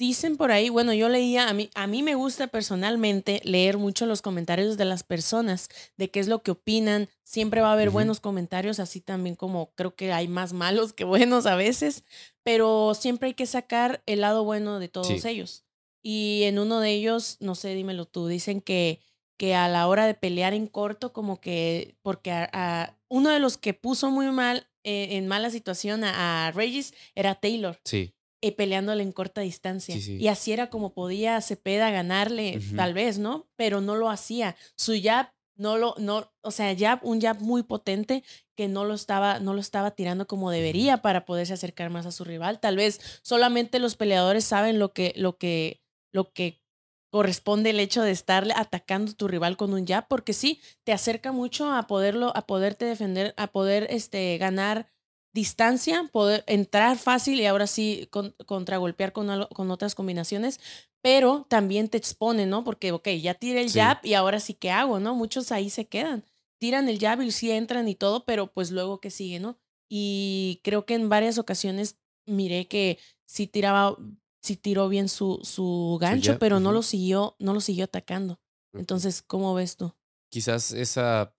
dicen 0.00 0.38
por 0.38 0.50
ahí, 0.50 0.70
bueno, 0.70 0.94
yo 0.94 1.10
leía, 1.10 1.50
a 1.50 1.52
mí, 1.52 1.68
a 1.74 1.86
mí 1.86 2.02
me 2.02 2.14
gusta 2.14 2.46
personalmente 2.46 3.42
leer 3.44 3.76
mucho 3.76 4.06
los 4.06 4.22
comentarios 4.22 4.78
de 4.78 4.86
las 4.86 5.02
personas, 5.02 5.68
de 5.98 6.10
qué 6.10 6.20
es 6.20 6.26
lo 6.26 6.42
que 6.42 6.52
opinan. 6.52 7.10
Siempre 7.22 7.60
va 7.60 7.68
a 7.68 7.74
haber 7.74 7.90
buenos 7.90 8.18
comentarios, 8.18 8.80
así 8.80 9.02
también 9.02 9.36
como 9.36 9.72
creo 9.74 9.94
que 9.94 10.10
hay 10.10 10.26
más 10.26 10.54
malos 10.54 10.94
que 10.94 11.04
buenos 11.04 11.44
a 11.44 11.54
veces, 11.54 12.04
pero 12.42 12.94
siempre 12.94 13.28
hay 13.28 13.34
que 13.34 13.44
sacar 13.44 14.02
el 14.06 14.22
lado 14.22 14.42
bueno 14.42 14.78
de 14.78 14.88
todos 14.88 15.26
ellos. 15.26 15.64
Y 16.02 16.44
en 16.44 16.58
uno 16.58 16.80
de 16.80 16.92
ellos, 16.92 17.36
no 17.40 17.54
sé, 17.54 17.74
dímelo 17.74 18.06
tú, 18.06 18.26
dicen 18.26 18.62
que, 18.62 19.00
que 19.36 19.54
a 19.54 19.68
la 19.68 19.86
hora 19.86 20.06
de 20.06 20.14
pelear 20.14 20.54
en 20.54 20.66
corto, 20.66 21.12
como 21.12 21.42
que, 21.42 21.94
porque 22.00 22.30
a, 22.32 22.96
uno 23.08 23.28
de 23.28 23.38
los 23.38 23.58
que 23.58 23.74
puso 23.74 24.10
muy 24.10 24.30
mal, 24.30 24.66
eh, 24.82 25.18
en 25.18 25.28
mala 25.28 25.50
situación 25.50 26.04
a, 26.04 26.46
a 26.46 26.52
Regis 26.52 26.94
era 27.14 27.34
Taylor. 27.34 27.78
Sí 27.84 28.14
y 28.40 28.52
peleándole 28.52 29.02
en 29.02 29.12
corta 29.12 29.40
distancia. 29.40 29.96
Y 29.96 30.28
así 30.28 30.52
era 30.52 30.70
como 30.70 30.92
podía 30.94 31.40
Cepeda 31.40 31.90
ganarle, 31.90 32.60
tal 32.76 32.94
vez, 32.94 33.18
¿no? 33.18 33.48
Pero 33.56 33.80
no 33.80 33.96
lo 33.96 34.10
hacía. 34.10 34.56
Su 34.76 34.94
jab 35.00 35.32
no 35.56 35.76
lo, 35.76 35.94
no, 35.98 36.32
o 36.40 36.50
sea, 36.50 36.74
jab, 36.74 37.00
un 37.02 37.20
jab 37.20 37.38
muy 37.40 37.62
potente 37.62 38.24
que 38.56 38.66
no 38.66 38.86
lo 38.86 38.94
estaba, 38.94 39.40
no 39.40 39.52
lo 39.52 39.60
estaba 39.60 39.90
tirando 39.90 40.26
como 40.26 40.50
debería 40.50 41.02
para 41.02 41.26
poderse 41.26 41.52
acercar 41.52 41.90
más 41.90 42.06
a 42.06 42.12
su 42.12 42.24
rival. 42.24 42.60
Tal 42.60 42.76
vez 42.76 43.20
solamente 43.22 43.78
los 43.78 43.94
peleadores 43.94 44.44
saben 44.44 44.78
lo 44.78 44.94
que, 44.94 45.12
lo 45.16 45.36
que, 45.36 45.82
lo 46.12 46.32
que 46.32 46.62
corresponde 47.10 47.70
el 47.70 47.80
hecho 47.80 48.02
de 48.02 48.12
estarle 48.12 48.54
atacando 48.56 49.12
a 49.12 49.14
tu 49.14 49.28
rival 49.28 49.58
con 49.58 49.74
un 49.74 49.86
jab, 49.86 50.08
porque 50.08 50.32
sí, 50.32 50.60
te 50.84 50.92
acerca 50.92 51.32
mucho 51.32 51.70
a 51.70 51.86
poderlo, 51.86 52.32
a 52.34 52.46
poderte 52.46 52.86
defender, 52.86 53.34
a 53.36 53.48
poder 53.48 53.86
este, 53.90 54.38
ganar 54.38 54.90
distancia, 55.32 56.08
poder 56.12 56.44
entrar 56.46 56.98
fácil 56.98 57.40
y 57.40 57.46
ahora 57.46 57.66
sí 57.66 58.08
con, 58.10 58.34
contragolpear 58.46 59.12
con, 59.12 59.46
con 59.46 59.70
otras 59.70 59.94
combinaciones, 59.94 60.60
pero 61.02 61.46
también 61.48 61.88
te 61.88 61.98
expone, 61.98 62.46
¿no? 62.46 62.64
Porque, 62.64 62.92
ok, 62.92 63.08
ya 63.20 63.34
tiré 63.34 63.62
el 63.62 63.70
jab 63.70 63.98
y 64.02 64.14
ahora 64.14 64.40
sí, 64.40 64.54
¿qué 64.54 64.70
hago, 64.70 64.98
no? 65.00 65.14
Muchos 65.14 65.52
ahí 65.52 65.70
se 65.70 65.86
quedan. 65.86 66.24
Tiran 66.58 66.88
el 66.88 66.98
jab 66.98 67.22
y 67.22 67.30
sí 67.30 67.50
entran 67.50 67.88
y 67.88 67.94
todo, 67.94 68.24
pero 68.24 68.52
pues 68.52 68.70
luego, 68.70 69.00
¿qué 69.00 69.10
sigue, 69.10 69.40
no? 69.40 69.58
Y 69.88 70.60
creo 70.62 70.84
que 70.84 70.94
en 70.94 71.08
varias 71.08 71.38
ocasiones 71.38 71.98
miré 72.26 72.68
que 72.68 72.98
sí 73.26 73.46
tiraba, 73.46 73.96
sí 74.42 74.56
tiró 74.56 74.88
bien 74.88 75.08
su, 75.08 75.40
su 75.42 75.98
gancho, 76.00 76.38
pero 76.38 76.60
no 76.60 76.72
lo 76.72 76.82
siguió, 76.82 77.36
no 77.38 77.54
lo 77.54 77.60
siguió 77.60 77.84
atacando. 77.84 78.40
Entonces, 78.74 79.22
¿cómo 79.22 79.54
ves 79.54 79.76
tú? 79.76 79.92
Quizás 80.30 80.72
esa, 80.72 81.34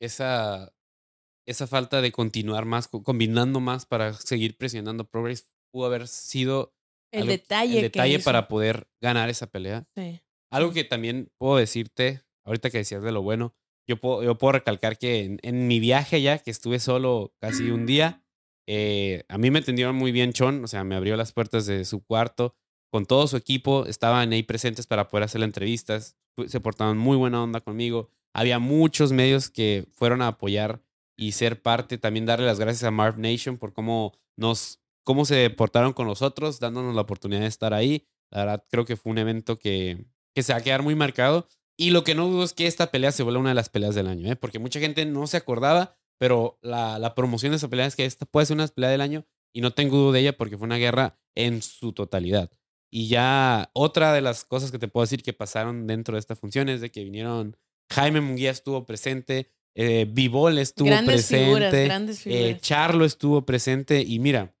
esa 0.00 0.72
esa 1.46 1.66
falta 1.66 2.00
de 2.00 2.12
continuar 2.12 2.64
más, 2.64 2.88
combinando 2.88 3.60
más 3.60 3.86
para 3.86 4.12
seguir 4.12 4.56
presionando 4.56 5.08
Progress 5.08 5.50
pudo 5.72 5.86
haber 5.86 6.08
sido 6.08 6.74
el 7.12 7.26
detalle, 7.26 7.76
el 7.76 7.82
detalle 7.82 8.18
para 8.20 8.48
poder 8.48 8.88
ganar 9.00 9.28
esa 9.30 9.46
pelea. 9.48 9.86
Algo 10.52 10.72
que 10.72 10.84
también 10.84 11.30
puedo 11.38 11.56
decirte, 11.56 12.22
ahorita 12.44 12.70
que 12.70 12.78
decías 12.78 13.02
de 13.02 13.12
lo 13.12 13.22
bueno, 13.22 13.54
yo 13.88 13.96
puedo, 14.00 14.22
yo 14.22 14.36
puedo 14.38 14.52
recalcar 14.52 14.98
que 14.98 15.38
en, 15.42 15.66
mi 15.66 15.80
viaje 15.80 16.22
ya, 16.22 16.38
que 16.38 16.50
estuve 16.50 16.78
solo 16.78 17.34
casi 17.40 17.70
un 17.70 17.86
día, 17.86 18.22
eh, 18.68 19.24
a 19.28 19.38
mí 19.38 19.50
me 19.50 19.60
atendieron 19.60 19.96
muy 19.96 20.12
bien 20.12 20.32
Chon, 20.32 20.62
o 20.62 20.66
sea, 20.68 20.84
me 20.84 20.94
abrió 20.94 21.16
las 21.16 21.32
puertas 21.32 21.66
de 21.66 21.84
su 21.84 22.04
cuarto 22.04 22.54
con 22.92 23.06
todo 23.06 23.26
su 23.26 23.36
equipo, 23.36 23.86
estaban 23.86 24.32
ahí 24.32 24.42
presentes 24.42 24.86
para 24.86 25.08
poder 25.08 25.24
hacer 25.24 25.40
las 25.40 25.48
entrevistas, 25.48 26.16
se 26.46 26.60
portaban 26.60 26.98
muy 26.98 27.16
buena 27.16 27.42
onda 27.42 27.60
conmigo. 27.60 28.10
Había 28.34 28.58
muchos 28.58 29.12
medios 29.12 29.48
que 29.48 29.86
fueron 29.92 30.22
a 30.22 30.28
apoyar 30.28 30.82
y 31.20 31.32
ser 31.32 31.60
parte, 31.60 31.98
también 31.98 32.24
darle 32.24 32.46
las 32.46 32.58
gracias 32.58 32.82
a 32.82 32.90
Marv 32.90 33.18
Nation 33.18 33.58
por 33.58 33.74
cómo 33.74 34.14
nos, 34.36 34.80
cómo 35.04 35.26
se 35.26 35.50
portaron 35.50 35.92
con 35.92 36.06
nosotros, 36.06 36.60
dándonos 36.60 36.94
la 36.94 37.02
oportunidad 37.02 37.42
de 37.42 37.46
estar 37.46 37.74
ahí. 37.74 38.06
La 38.30 38.38
verdad, 38.38 38.64
creo 38.70 38.86
que 38.86 38.96
fue 38.96 39.12
un 39.12 39.18
evento 39.18 39.58
que, 39.58 40.06
que 40.34 40.42
se 40.42 40.54
va 40.54 40.60
a 40.60 40.62
quedar 40.62 40.82
muy 40.82 40.94
marcado. 40.94 41.46
Y 41.76 41.90
lo 41.90 42.04
que 42.04 42.14
no 42.14 42.26
dudo 42.26 42.42
es 42.42 42.54
que 42.54 42.66
esta 42.66 42.90
pelea 42.90 43.12
se 43.12 43.22
vuelva 43.22 43.40
una 43.40 43.50
de 43.50 43.54
las 43.54 43.68
peleas 43.68 43.94
del 43.94 44.06
año, 44.06 44.32
¿eh? 44.32 44.36
porque 44.36 44.58
mucha 44.58 44.80
gente 44.80 45.04
no 45.04 45.26
se 45.26 45.36
acordaba, 45.36 45.94
pero 46.18 46.58
la, 46.62 46.98
la 46.98 47.14
promoción 47.14 47.52
de 47.52 47.56
esa 47.56 47.68
pelea 47.68 47.84
es 47.84 47.96
que 47.96 48.06
esta 48.06 48.24
puede 48.24 48.46
ser 48.46 48.54
una 48.54 48.68
pelea 48.68 48.88
del 48.88 49.02
año 49.02 49.26
y 49.52 49.60
no 49.60 49.72
tengo 49.72 49.98
duda 49.98 50.12
de 50.14 50.20
ella 50.20 50.38
porque 50.38 50.56
fue 50.56 50.64
una 50.64 50.78
guerra 50.78 51.20
en 51.34 51.60
su 51.60 51.92
totalidad. 51.92 52.50
Y 52.90 53.08
ya 53.08 53.70
otra 53.74 54.14
de 54.14 54.22
las 54.22 54.46
cosas 54.46 54.70
que 54.72 54.78
te 54.78 54.88
puedo 54.88 55.04
decir 55.04 55.22
que 55.22 55.34
pasaron 55.34 55.86
dentro 55.86 56.14
de 56.14 56.20
esta 56.20 56.34
función 56.34 56.70
es 56.70 56.80
de 56.80 56.90
que 56.90 57.04
vinieron, 57.04 57.58
Jaime 57.90 58.22
Munguía 58.22 58.50
estuvo 58.50 58.86
presente, 58.86 59.50
eh, 59.74 60.12
estuvo 60.58 60.90
presente. 61.04 61.88
Eh, 62.26 62.58
Charlo 62.60 63.04
estuvo 63.04 63.44
presente. 63.44 64.02
Y 64.02 64.18
mira, 64.18 64.54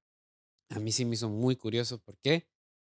a 0.70 0.78
mí 0.78 0.92
sí 0.92 1.04
me 1.04 1.14
hizo 1.14 1.28
muy 1.28 1.56
curioso. 1.56 1.98
¿Por 1.98 2.18
qué? 2.18 2.48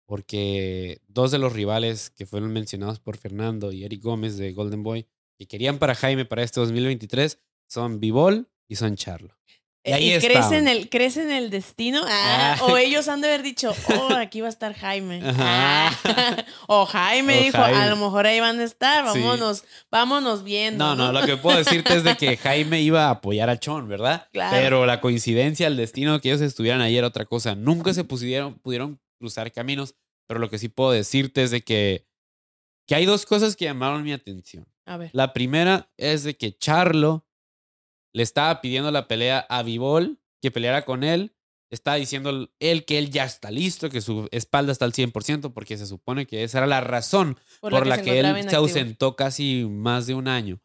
Porque 0.05 1.01
dos 1.07 1.31
de 1.31 1.39
los 1.39 1.53
rivales 1.53 2.09
que 2.11 2.25
fueron 2.25 2.53
mencionados 2.53 2.99
por 2.99 3.17
Fernando 3.17 3.71
y 3.71 3.83
Eric 3.85 4.03
Gómez 4.03 4.37
de 4.37 4.53
Golden 4.53 4.83
Boy, 4.83 5.07
que 5.37 5.47
querían 5.47 5.79
para 5.79 5.95
Jaime 5.95 6.25
para 6.25 6.43
este 6.43 6.59
2023, 6.59 7.39
son 7.67 7.99
Vivol 7.99 8.49
y 8.67 8.75
son 8.75 8.95
Charlo. 8.95 9.35
Y 9.85 9.91
ahí 9.91 10.19
crece 10.19 10.57
en, 10.57 10.67
el, 10.67 10.89
crece 10.89 11.21
en 11.21 11.31
el 11.31 11.51
destino. 11.51 12.01
Ah, 12.07 12.57
o 12.63 12.75
ellos 12.75 13.07
han 13.07 13.21
de 13.21 13.27
haber 13.27 13.43
dicho, 13.43 13.71
oh, 13.89 14.13
aquí 14.15 14.41
va 14.41 14.47
a 14.47 14.49
estar 14.49 14.73
Jaime. 14.73 15.21
Ah, 15.23 15.95
o 16.67 16.87
Jaime 16.87 17.43
dijo, 17.43 17.59
a 17.59 17.85
lo 17.85 17.95
mejor 17.95 18.25
ahí 18.25 18.39
van 18.39 18.59
a 18.59 18.63
estar, 18.63 19.05
vámonos, 19.05 19.63
vámonos 19.91 20.43
viendo. 20.43 20.83
No, 20.83 20.95
no, 20.95 21.11
lo 21.11 21.23
que 21.23 21.37
puedo 21.37 21.57
decirte 21.57 21.95
es 21.95 22.03
de 22.03 22.17
que 22.17 22.35
Jaime 22.37 22.81
iba 22.81 23.05
a 23.05 23.09
apoyar 23.11 23.47
a 23.51 23.59
Chon, 23.59 23.87
¿verdad? 23.87 24.27
Claro. 24.33 24.57
Pero 24.57 24.85
la 24.87 25.01
coincidencia, 25.01 25.67
el 25.67 25.77
destino 25.77 26.19
que 26.19 26.29
ellos 26.29 26.41
estuvieran 26.41 26.81
ahí 26.81 26.97
era 26.97 27.05
otra 27.05 27.25
cosa. 27.25 27.53
Nunca 27.53 27.93
se 27.93 28.03
pusieron, 28.03 28.55
pudieron 28.55 28.99
cruzar 29.19 29.51
caminos, 29.51 29.93
pero 30.25 30.39
lo 30.39 30.49
que 30.49 30.57
sí 30.57 30.67
puedo 30.67 30.91
decirte 30.91 31.43
es 31.43 31.51
de 31.51 31.61
que, 31.61 32.07
que 32.87 32.95
hay 32.95 33.05
dos 33.05 33.27
cosas 33.27 33.55
que 33.55 33.65
llamaron 33.65 34.01
mi 34.01 34.13
atención. 34.13 34.65
A 34.87 34.97
ver. 34.97 35.11
La 35.13 35.31
primera 35.31 35.91
es 35.97 36.23
de 36.23 36.35
que 36.35 36.57
Charlo 36.57 37.24
le 38.15 38.23
estaba 38.23 38.61
pidiendo 38.61 38.91
la 38.91 39.09
pelea 39.09 39.45
a 39.49 39.61
Vivol, 39.61 40.21
que 40.41 40.49
peleara 40.49 40.85
con 40.85 41.03
él. 41.03 41.35
Estaba 41.69 41.97
diciendo 41.97 42.49
él 42.59 42.85
que 42.85 42.97
él 42.97 43.11
ya 43.11 43.25
está 43.25 43.51
listo, 43.51 43.89
que 43.89 43.99
su 43.99 44.29
espalda 44.31 44.71
está 44.71 44.85
al 44.85 44.93
100%, 44.93 45.51
porque 45.51 45.77
se 45.77 45.85
supone 45.85 46.25
que 46.25 46.45
esa 46.45 46.59
era 46.59 46.67
la 46.67 46.79
razón 46.79 47.37
por, 47.59 47.85
la, 47.85 48.01
que, 48.01 48.21
él 48.21 48.49
se 48.49 48.55
ausentó 48.55 49.17
casi 49.17 49.65
más 49.65 50.07
de 50.07 50.13
un 50.13 50.29
año. 50.29 50.61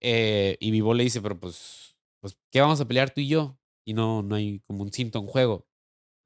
Eh, 0.00 0.56
y 0.58 0.72
Vivol 0.72 0.96
le 0.96 1.04
dice, 1.04 1.22
pero 1.22 1.38
pues, 1.38 1.96
pues, 2.20 2.36
¿qué 2.50 2.60
vamos 2.60 2.80
a 2.80 2.88
pelear 2.88 3.10
tú 3.10 3.20
y 3.20 3.28
yo? 3.28 3.56
Y 3.84 3.94
no, 3.94 4.24
no 4.24 4.34
hay 4.34 4.58
como 4.66 4.82
un 4.82 4.92
cinto 4.92 5.20
en 5.20 5.26
juego. 5.26 5.68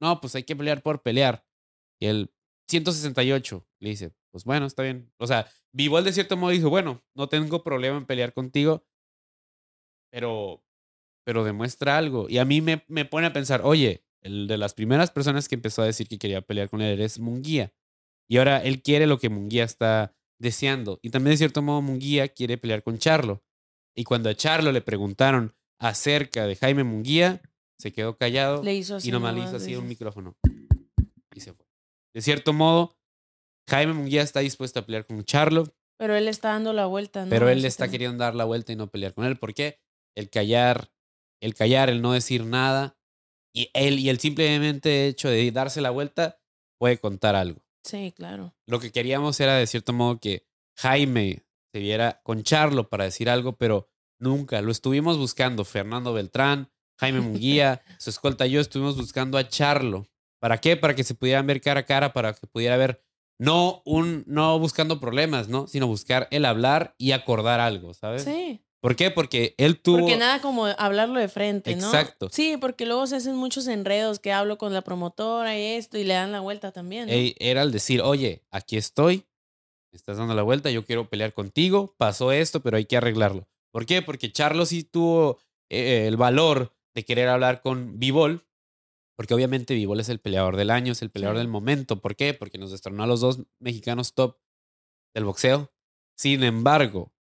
No, 0.01 0.19
pues 0.19 0.33
hay 0.33 0.43
que 0.43 0.55
pelear 0.55 0.81
por 0.81 1.03
pelear. 1.03 1.45
Y 1.99 2.07
él, 2.07 2.33
168, 2.69 3.67
le 3.81 3.89
dice, 3.89 4.15
pues 4.31 4.43
bueno, 4.45 4.65
está 4.65 4.81
bien. 4.81 5.13
O 5.19 5.27
sea, 5.27 5.47
Vivol 5.73 6.03
de 6.03 6.13
cierto 6.13 6.37
modo 6.37 6.49
dijo, 6.49 6.71
bueno, 6.71 7.03
no 7.13 7.29
tengo 7.29 7.63
problema 7.63 7.97
en 7.97 8.07
pelear 8.07 8.33
contigo, 8.33 8.83
pero, 10.15 10.63
pero 11.25 11.43
demuestra 11.43 11.97
algo. 11.97 12.29
Y 12.29 12.37
a 12.37 12.45
mí 12.45 12.61
me, 12.61 12.85
me 12.87 13.03
pone 13.03 13.27
a 13.27 13.33
pensar, 13.33 13.59
oye, 13.65 14.05
el 14.21 14.47
de 14.47 14.57
las 14.57 14.73
primeras 14.73 15.11
personas 15.11 15.49
que 15.49 15.55
empezó 15.55 15.81
a 15.81 15.85
decir 15.87 16.07
que 16.07 16.17
quería 16.17 16.41
pelear 16.41 16.69
con 16.69 16.81
él 16.81 17.01
es 17.01 17.19
Munguía. 17.19 17.73
Y 18.29 18.37
ahora 18.37 18.63
él 18.63 18.81
quiere 18.81 19.07
lo 19.07 19.19
que 19.19 19.27
Munguía 19.27 19.65
está 19.65 20.15
deseando. 20.39 20.99
Y 21.01 21.09
también 21.09 21.31
de 21.31 21.37
cierto 21.39 21.61
modo 21.61 21.81
Munguía 21.81 22.29
quiere 22.29 22.57
pelear 22.57 22.81
con 22.81 22.97
Charlo. 22.97 23.43
Y 23.93 24.05
cuando 24.05 24.29
a 24.29 24.35
Charlo 24.35 24.71
le 24.71 24.79
preguntaron 24.79 25.53
acerca 25.79 26.47
de 26.47 26.55
Jaime 26.55 26.85
Munguía, 26.85 27.41
se 27.77 27.91
quedó 27.91 28.15
callado 28.17 28.63
y 28.63 29.11
nomás 29.11 29.35
le 29.35 29.41
hizo 29.41 29.57
así 29.57 29.75
un 29.75 29.85
micrófono. 29.85 30.37
Y 31.35 31.41
se 31.41 31.51
fue. 31.51 31.65
De 32.13 32.21
cierto 32.21 32.53
modo, 32.53 32.97
Jaime 33.69 33.91
Munguía 33.91 34.21
está 34.21 34.39
dispuesto 34.39 34.79
a 34.79 34.85
pelear 34.85 35.05
con 35.05 35.25
Charlo. 35.25 35.65
Pero 35.97 36.15
él 36.15 36.29
está 36.29 36.51
dando 36.51 36.71
la 36.71 36.85
vuelta, 36.85 37.25
¿no? 37.25 37.29
Pero 37.29 37.49
él 37.49 37.61
le 37.61 37.67
está 37.67 37.89
queriendo 37.89 38.23
dar 38.23 38.33
la 38.33 38.45
vuelta 38.45 38.71
y 38.71 38.77
no 38.77 38.87
pelear 38.87 39.13
con 39.13 39.25
él. 39.25 39.35
¿Por 39.37 39.53
qué? 39.53 39.83
El 40.15 40.29
callar, 40.29 40.91
el 41.41 41.53
callar, 41.53 41.89
el 41.89 42.01
no 42.01 42.13
decir 42.13 42.45
nada 42.45 42.97
y 43.53 43.69
el, 43.73 43.99
y 43.99 44.09
el 44.09 44.19
simplemente 44.19 45.07
hecho 45.07 45.29
de 45.29 45.51
darse 45.51 45.81
la 45.81 45.89
vuelta 45.89 46.41
puede 46.77 46.97
contar 46.97 47.35
algo. 47.35 47.61
Sí, 47.83 48.13
claro. 48.15 48.55
Lo 48.65 48.79
que 48.79 48.91
queríamos 48.91 49.39
era 49.39 49.55
de 49.55 49.67
cierto 49.67 49.93
modo 49.93 50.19
que 50.19 50.47
Jaime 50.77 51.45
se 51.71 51.79
viera 51.79 52.21
con 52.23 52.43
Charlo 52.43 52.89
para 52.89 53.05
decir 53.05 53.29
algo, 53.29 53.57
pero 53.57 53.89
nunca. 54.19 54.61
Lo 54.61 54.71
estuvimos 54.71 55.17
buscando. 55.17 55.63
Fernando 55.63 56.13
Beltrán, 56.13 56.71
Jaime 56.99 57.21
Munguía, 57.21 57.81
su 57.99 58.09
escolta 58.09 58.47
y 58.47 58.51
yo 58.51 58.61
estuvimos 58.61 58.97
buscando 58.97 59.37
a 59.37 59.47
Charlo. 59.47 60.07
¿Para 60.39 60.57
qué? 60.57 60.77
Para 60.77 60.95
que 60.95 61.03
se 61.03 61.15
pudieran 61.15 61.47
ver 61.47 61.61
cara 61.61 61.81
a 61.81 61.85
cara, 61.85 62.11
para 62.11 62.33
que 62.33 62.47
pudiera 62.47 62.75
ver, 62.75 63.03
no 63.39 63.81
un, 63.85 64.23
no 64.27 64.59
buscando 64.59 64.99
problemas, 64.99 65.47
¿no? 65.47 65.67
Sino 65.67 65.87
buscar 65.87 66.27
el 66.31 66.45
hablar 66.45 66.95
y 66.97 67.11
acordar 67.11 67.59
algo, 67.59 67.93
¿sabes? 67.93 68.23
Sí. 68.23 68.64
¿Por 68.85 68.95
qué? 68.95 69.09
Porque 69.09 69.55
él 69.57 69.79
tuvo... 69.79 70.01
Porque 70.01 70.15
nada 70.15 70.41
como 70.41 70.67
hablarlo 70.67 71.19
de 71.19 71.27
frente, 71.27 71.75
¿no? 71.75 71.87
Exacto. 71.87 72.29
Sí, 72.31 72.55
porque 72.61 72.85
luego 72.85 73.07
se 73.07 73.15
hacen 73.15 73.35
muchos 73.35 73.65
enredos 73.65 74.19
que 74.19 74.31
hablo 74.31 74.59
con 74.59 74.73
la 74.73 74.83
promotora 74.83 75.57
y 75.57 75.63
esto 75.63 75.97
y 75.97 76.03
le 76.03 76.13
dan 76.13 76.31
la 76.31 76.39
vuelta 76.39 76.71
también. 76.71 77.07
Era 77.09 77.63
el 77.63 77.71
decir, 77.71 78.03
oye, 78.03 78.43
aquí 78.51 78.77
estoy, 78.77 79.25
estás 79.91 80.17
dando 80.17 80.35
la 80.35 80.43
vuelta, 80.43 80.69
yo 80.69 80.85
quiero 80.85 81.09
pelear 81.09 81.33
contigo, 81.33 81.95
pasó 81.97 82.31
esto, 82.31 82.61
pero 82.61 82.77
hay 82.77 82.85
que 82.85 82.95
arreglarlo. 82.95 83.47
¿Por 83.71 83.87
qué? 83.87 84.03
Porque 84.03 84.31
Charlo 84.31 84.67
sí 84.67 84.83
tuvo 84.83 85.39
eh, 85.67 86.05
el 86.05 86.15
valor 86.15 86.71
de 86.93 87.05
querer 87.05 87.27
hablar 87.29 87.63
con 87.63 87.97
Vivol, 87.97 88.45
porque 89.17 89.33
obviamente 89.33 89.73
Vivol 89.73 89.99
es 89.99 90.09
el 90.09 90.19
peleador 90.19 90.57
del 90.57 90.69
año, 90.69 90.91
es 90.91 91.01
el 91.01 91.09
peleador 91.09 91.39
del 91.39 91.47
momento. 91.47 92.01
¿Por 92.01 92.15
qué? 92.15 92.35
Porque 92.35 92.59
nos 92.59 92.69
destronó 92.69 93.01
a 93.01 93.07
los 93.07 93.19
dos 93.19 93.39
mexicanos 93.57 94.13
top 94.13 94.37
del 95.15 95.23
boxeo. 95.23 95.71
Sin 96.15 96.43
embargo, 96.43 97.14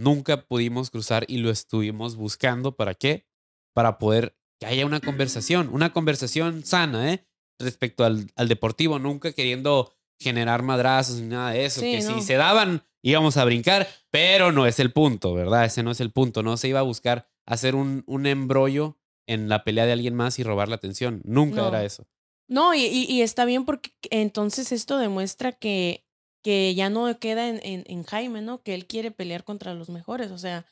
nunca 0.00 0.42
pudimos 0.46 0.90
cruzar 0.90 1.24
y 1.28 1.38
lo 1.38 1.50
estuvimos 1.50 2.16
buscando. 2.16 2.76
¿Para 2.76 2.94
qué? 2.94 3.26
Para 3.74 3.98
poder 3.98 4.36
que 4.58 4.66
haya 4.66 4.86
una 4.86 5.00
conversación, 5.00 5.68
una 5.72 5.92
conversación 5.92 6.64
sana, 6.64 7.12
¿eh? 7.12 7.26
Respecto 7.58 8.04
al, 8.04 8.30
al 8.36 8.48
deportivo, 8.48 8.98
nunca 8.98 9.32
queriendo 9.32 9.94
generar 10.18 10.62
madrazos 10.62 11.16
ni 11.20 11.28
nada 11.28 11.50
de 11.50 11.64
eso. 11.64 11.80
que 11.80 12.02
si 12.02 12.20
se 12.22 12.34
daban, 12.34 12.82
íbamos 13.02 13.36
a 13.36 13.44
brincar, 13.44 13.88
pero 14.10 14.52
no 14.52 14.66
es 14.66 14.78
el 14.78 14.92
punto, 14.92 15.34
¿verdad? 15.34 15.64
Ese 15.64 15.82
no 15.82 15.90
es 15.90 16.00
el 16.00 16.10
punto. 16.10 16.42
No 16.42 16.56
se 16.56 16.68
iba 16.68 16.80
a 16.80 16.84
buscar 16.84 17.28
hacer 17.46 17.74
un, 17.74 18.02
un 18.06 18.26
embrollo 18.26 18.98
en 19.26 19.48
la 19.48 19.64
pelea 19.64 19.86
de 19.86 19.92
alguien 19.92 20.14
más 20.14 20.38
y 20.38 20.42
robar 20.42 20.68
la 20.68 20.76
atención. 20.76 21.20
Nunca 21.24 21.68
era 21.68 21.84
eso. 21.84 22.06
No, 22.48 22.74
y, 22.74 22.84
y, 22.84 23.22
está 23.22 23.44
bien 23.44 23.64
porque 23.64 23.92
entonces 24.10 24.72
esto 24.72 24.98
demuestra 24.98 25.52
que 25.52 26.04
que 26.42 26.74
ya 26.74 26.90
no 26.90 27.18
queda 27.18 27.48
en, 27.48 27.60
en, 27.62 28.04
Jaime, 28.04 28.40
¿no? 28.42 28.62
Que 28.62 28.74
él 28.74 28.86
quiere 28.86 29.10
pelear 29.10 29.44
contra 29.44 29.74
los 29.74 29.90
mejores. 29.90 30.30
O 30.30 30.38
sea, 30.38 30.66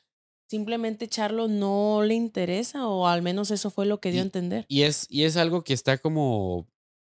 simplemente 0.49 1.07
Charlo 1.07 1.47
no 1.47 2.01
le 2.03 2.15
interesa, 2.15 2.87
o 2.87 3.07
al 3.07 3.21
menos 3.21 3.51
eso 3.51 3.69
fue 3.69 3.85
lo 3.85 3.99
que 3.99 4.11
dio 4.11 4.21
a 4.21 4.25
entender. 4.25 4.65
Y 4.67 4.83
es, 4.83 5.05
y 5.09 5.23
es 5.23 5.37
algo 5.37 5.63
que 5.63 5.73
está 5.73 5.97
como. 5.97 6.67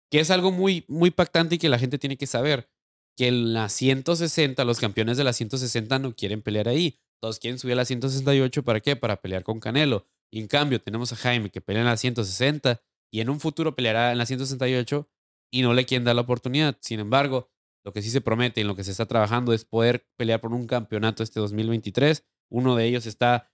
que 0.10 0.20
es 0.20 0.32
algo 0.32 0.52
muy, 0.52 0.86
muy 0.88 1.10
impactante 1.10 1.56
y 1.56 1.58
que 1.58 1.70
la 1.70 1.80
gente 1.80 1.98
tiene 1.98 2.18
que 2.18 2.28
saber. 2.28 2.70
Que 3.16 3.28
en 3.30 3.54
la 3.54 3.70
160, 3.70 4.64
los 4.64 4.80
campeones 4.80 5.18
de 5.18 5.24
la 5.24 5.34
160 5.34 6.00
no 6.00 6.16
quieren 6.16 6.42
pelear 6.42 6.68
ahí. 6.68 7.00
Todos 7.20 7.40
quieren 7.40 7.58
subir 7.58 7.74
a 7.74 7.78
la 7.78 7.86
168, 7.86 8.64
¿para 8.64 8.80
qué? 8.80 8.96
Para 8.96 9.22
pelear 9.22 9.44
con 9.44 9.60
Canelo. 9.60 10.06
Y 10.32 10.40
en 10.40 10.48
cambio, 10.48 10.82
tenemos 10.82 11.14
a 11.14 11.16
Jaime 11.16 11.50
que 11.50 11.62
pelea 11.62 11.82
en 11.82 11.88
la 11.88 11.98
160 11.98 12.82
y 13.12 13.22
en 13.22 13.30
un 13.30 13.40
futuro 13.40 13.76
peleará 13.76 14.12
en 14.12 14.18
la 14.18 14.26
168 14.26 15.10
y 15.52 15.62
no 15.62 15.74
le 15.74 15.86
quieren 15.86 16.06
dar 16.06 16.16
la 16.16 16.22
oportunidad. 16.22 16.78
Sin 16.82 17.00
embargo, 17.00 17.50
lo 17.88 17.94
que 17.94 18.02
sí 18.02 18.10
se 18.10 18.20
promete 18.20 18.60
y 18.60 18.64
en 18.64 18.68
lo 18.68 18.76
que 18.76 18.84
se 18.84 18.92
está 18.92 19.06
trabajando 19.06 19.54
es 19.54 19.64
poder 19.64 20.06
pelear 20.18 20.42
por 20.42 20.52
un 20.52 20.68
campeonato 20.68 21.24
este 21.24 21.40
2023. 21.40 22.22
Uno 22.50 22.76
de 22.76 22.84
ellos 22.84 23.06
está 23.06 23.50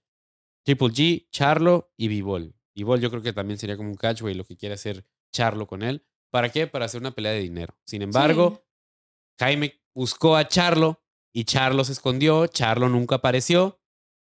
Triple 0.66 0.88
G, 0.88 1.28
Charlo 1.30 1.94
y 1.98 2.08
Bivol. 2.08 2.56
Bivol 2.74 3.00
yo 3.00 3.12
creo 3.12 3.22
que 3.22 3.32
también 3.32 3.60
sería 3.60 3.78
como 3.78 3.90
un 3.90 3.96
catchway 3.96 4.34
lo 4.34 4.44
que 4.44 4.58
quiere 4.58 4.74
hacer 4.74 5.06
Charlo 5.32 5.68
con 5.68 5.84
él. 5.84 6.04
¿Para 6.32 6.50
qué? 6.50 6.66
Para 6.66 6.86
hacer 6.86 7.00
una 7.00 7.12
pelea 7.12 7.32
de 7.32 7.42
dinero. 7.42 7.78
Sin 7.86 8.02
embargo, 8.02 8.66
Jaime 9.40 9.80
buscó 9.94 10.36
a 10.36 10.48
Charlo 10.48 11.04
y 11.32 11.44
Charlo 11.44 11.84
se 11.84 11.92
escondió. 11.92 12.48
Charlo 12.48 12.90
nunca 12.90 13.18
apareció. 13.18 13.84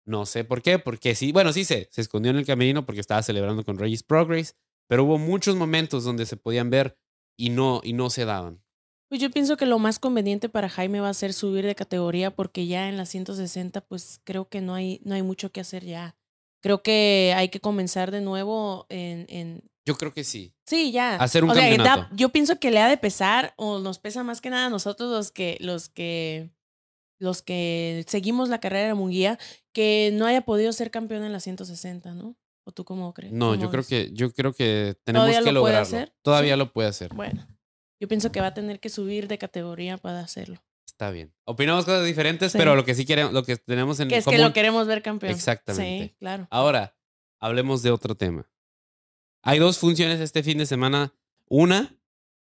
No 0.06 0.26
sé 0.26 0.44
por 0.44 0.62
qué, 0.62 0.78
porque 0.78 1.16
sí, 1.16 1.32
bueno, 1.32 1.52
sí 1.52 1.64
sé, 1.64 1.88
se 1.90 2.02
escondió 2.02 2.30
en 2.30 2.36
el 2.36 2.46
camerino 2.46 2.86
porque 2.86 3.00
estaba 3.00 3.24
celebrando 3.24 3.64
con 3.64 3.76
Regis 3.76 4.04
Progress, 4.04 4.56
pero 4.86 5.02
hubo 5.02 5.18
muchos 5.18 5.56
momentos 5.56 6.04
donde 6.04 6.24
se 6.24 6.36
podían 6.36 6.70
ver 6.70 6.96
y 7.36 7.50
no, 7.50 7.80
y 7.82 7.94
no 7.94 8.10
se 8.10 8.24
daban. 8.24 8.62
Pues 9.08 9.20
yo 9.22 9.30
pienso 9.30 9.56
que 9.56 9.64
lo 9.64 9.78
más 9.78 9.98
conveniente 9.98 10.48
para 10.48 10.68
Jaime 10.68 11.00
va 11.00 11.08
a 11.08 11.14
ser 11.14 11.32
subir 11.32 11.64
de 11.64 11.74
categoría 11.74 12.30
porque 12.30 12.66
ya 12.66 12.88
en 12.88 12.98
la 12.98 13.06
160 13.06 13.80
pues 13.80 14.20
creo 14.24 14.48
que 14.48 14.60
no 14.60 14.74
hay, 14.74 15.00
no 15.04 15.14
hay 15.14 15.22
mucho 15.22 15.50
que 15.50 15.60
hacer 15.60 15.84
ya. 15.84 16.16
Creo 16.60 16.82
que 16.82 17.32
hay 17.36 17.48
que 17.48 17.60
comenzar 17.60 18.10
de 18.10 18.20
nuevo 18.20 18.86
en... 18.90 19.26
en... 19.28 19.70
Yo 19.86 19.96
creo 19.96 20.12
que 20.12 20.24
sí. 20.24 20.54
Sí, 20.66 20.92
ya. 20.92 21.16
Hacer 21.16 21.44
un 21.44 21.50
campeonato. 21.50 22.14
yo 22.14 22.28
pienso 22.28 22.58
que 22.60 22.70
le 22.70 22.80
ha 22.80 22.88
de 22.88 22.98
pesar 22.98 23.54
o 23.56 23.78
nos 23.78 23.98
pesa 23.98 24.22
más 24.22 24.42
que 24.42 24.50
nada 24.50 24.66
a 24.66 24.70
nosotros 24.70 25.10
los 25.10 25.30
que, 25.30 25.56
los 25.60 25.88
que, 25.88 26.50
los 27.18 27.40
que 27.40 28.04
seguimos 28.06 28.50
la 28.50 28.60
carrera 28.60 28.88
de 28.88 28.94
Munguía, 28.94 29.38
que 29.72 30.10
no 30.12 30.26
haya 30.26 30.42
podido 30.42 30.72
ser 30.72 30.90
campeón 30.90 31.24
en 31.24 31.32
la 31.32 31.40
160, 31.40 32.12
¿no? 32.12 32.36
¿O 32.64 32.72
tú 32.72 32.84
cómo 32.84 33.14
crees? 33.14 33.32
No, 33.32 33.54
yo 33.54 33.70
creo 33.70 33.82
que 33.82 34.10
yo 34.12 34.30
creo 34.34 34.52
que 34.52 34.94
tenemos 35.04 35.30
que 35.30 35.52
lograrlo. 35.52 35.80
Hacer? 35.80 36.14
Todavía 36.20 36.54
lo 36.58 36.70
puede 36.74 36.90
hacer. 36.90 37.14
Bueno. 37.14 37.46
Yo 38.00 38.08
pienso 38.08 38.30
que 38.30 38.40
va 38.40 38.48
a 38.48 38.54
tener 38.54 38.80
que 38.80 38.88
subir 38.88 39.28
de 39.28 39.38
categoría 39.38 39.98
para 39.98 40.20
hacerlo. 40.20 40.62
Está 40.86 41.10
bien. 41.10 41.32
Opinamos 41.44 41.84
cosas 41.84 42.04
diferentes, 42.04 42.52
pero 42.52 42.74
lo 42.74 42.84
que 42.84 42.94
sí 42.94 43.04
queremos, 43.04 43.32
lo 43.32 43.44
que 43.44 43.56
tenemos 43.56 44.00
en 44.00 44.08
que 44.08 44.16
es 44.16 44.24
que 44.24 44.38
lo 44.38 44.52
queremos 44.52 44.86
ver 44.86 45.02
campeón. 45.02 45.32
Exactamente. 45.32 46.08
Sí, 46.08 46.16
claro. 46.18 46.46
Ahora, 46.50 46.96
hablemos 47.40 47.82
de 47.82 47.90
otro 47.90 48.14
tema. 48.14 48.50
Hay 49.42 49.58
dos 49.58 49.78
funciones 49.78 50.20
este 50.20 50.42
fin 50.42 50.58
de 50.58 50.66
semana. 50.66 51.14
Una 51.46 51.96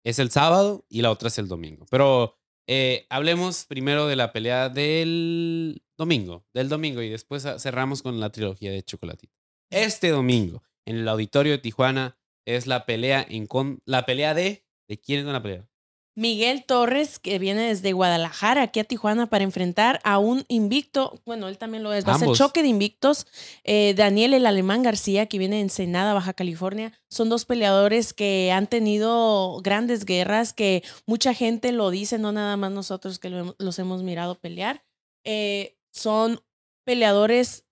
es 0.04 0.18
el 0.18 0.30
sábado 0.30 0.84
y 0.88 1.02
la 1.02 1.10
otra 1.10 1.28
es 1.28 1.38
el 1.38 1.48
domingo. 1.48 1.86
Pero 1.90 2.36
eh, 2.66 3.06
hablemos 3.10 3.64
primero 3.64 4.06
de 4.06 4.16
la 4.16 4.32
pelea 4.32 4.68
del 4.68 5.82
domingo, 5.96 6.44
del 6.54 6.68
domingo, 6.68 7.02
y 7.02 7.08
después 7.08 7.46
cerramos 7.58 8.02
con 8.02 8.20
la 8.20 8.30
trilogía 8.30 8.70
de 8.70 8.82
Chocolatito. 8.82 9.34
Este 9.70 10.08
domingo, 10.08 10.62
en 10.84 10.96
el 10.96 11.08
auditorio 11.08 11.52
de 11.52 11.58
Tijuana, 11.58 12.18
es 12.46 12.66
la 12.66 12.84
pelea 12.86 13.24
en 13.28 13.46
con 13.46 13.80
la 13.86 14.04
pelea 14.04 14.34
de 14.34 14.63
¿De 14.88 14.98
quién 14.98 15.20
es 15.20 15.26
la 15.26 15.42
pelea? 15.42 15.68
Miguel 16.16 16.64
Torres, 16.64 17.18
que 17.18 17.40
viene 17.40 17.68
desde 17.68 17.92
Guadalajara 17.92 18.62
aquí 18.62 18.78
a 18.78 18.84
Tijuana 18.84 19.26
para 19.26 19.42
enfrentar 19.42 20.00
a 20.04 20.18
un 20.18 20.44
invicto, 20.46 21.20
bueno, 21.26 21.48
él 21.48 21.58
también 21.58 21.82
lo 21.82 21.92
es, 21.92 22.06
va 22.06 22.14
a 22.14 22.18
ser 22.18 22.30
choque 22.32 22.62
de 22.62 22.68
invictos. 22.68 23.26
Eh, 23.64 23.94
Daniel 23.96 24.32
el 24.32 24.46
Alemán 24.46 24.84
García, 24.84 25.26
que 25.26 25.38
viene 25.38 25.56
de 25.56 25.62
Ensenada, 25.62 26.14
Baja 26.14 26.32
California, 26.32 26.92
son 27.08 27.28
dos 27.28 27.44
peleadores 27.44 28.12
que 28.12 28.52
han 28.52 28.68
tenido 28.68 29.60
grandes 29.60 30.04
guerras, 30.04 30.52
que 30.52 30.84
mucha 31.04 31.34
gente 31.34 31.72
lo 31.72 31.90
dice, 31.90 32.18
no 32.18 32.30
nada 32.30 32.56
más 32.56 32.70
nosotros 32.70 33.18
que 33.18 33.30
los 33.30 33.78
hemos 33.80 34.04
mirado 34.04 34.36
pelear. 34.36 34.84
Eh, 35.24 35.76
son 35.90 36.40
peleadores 36.84 37.64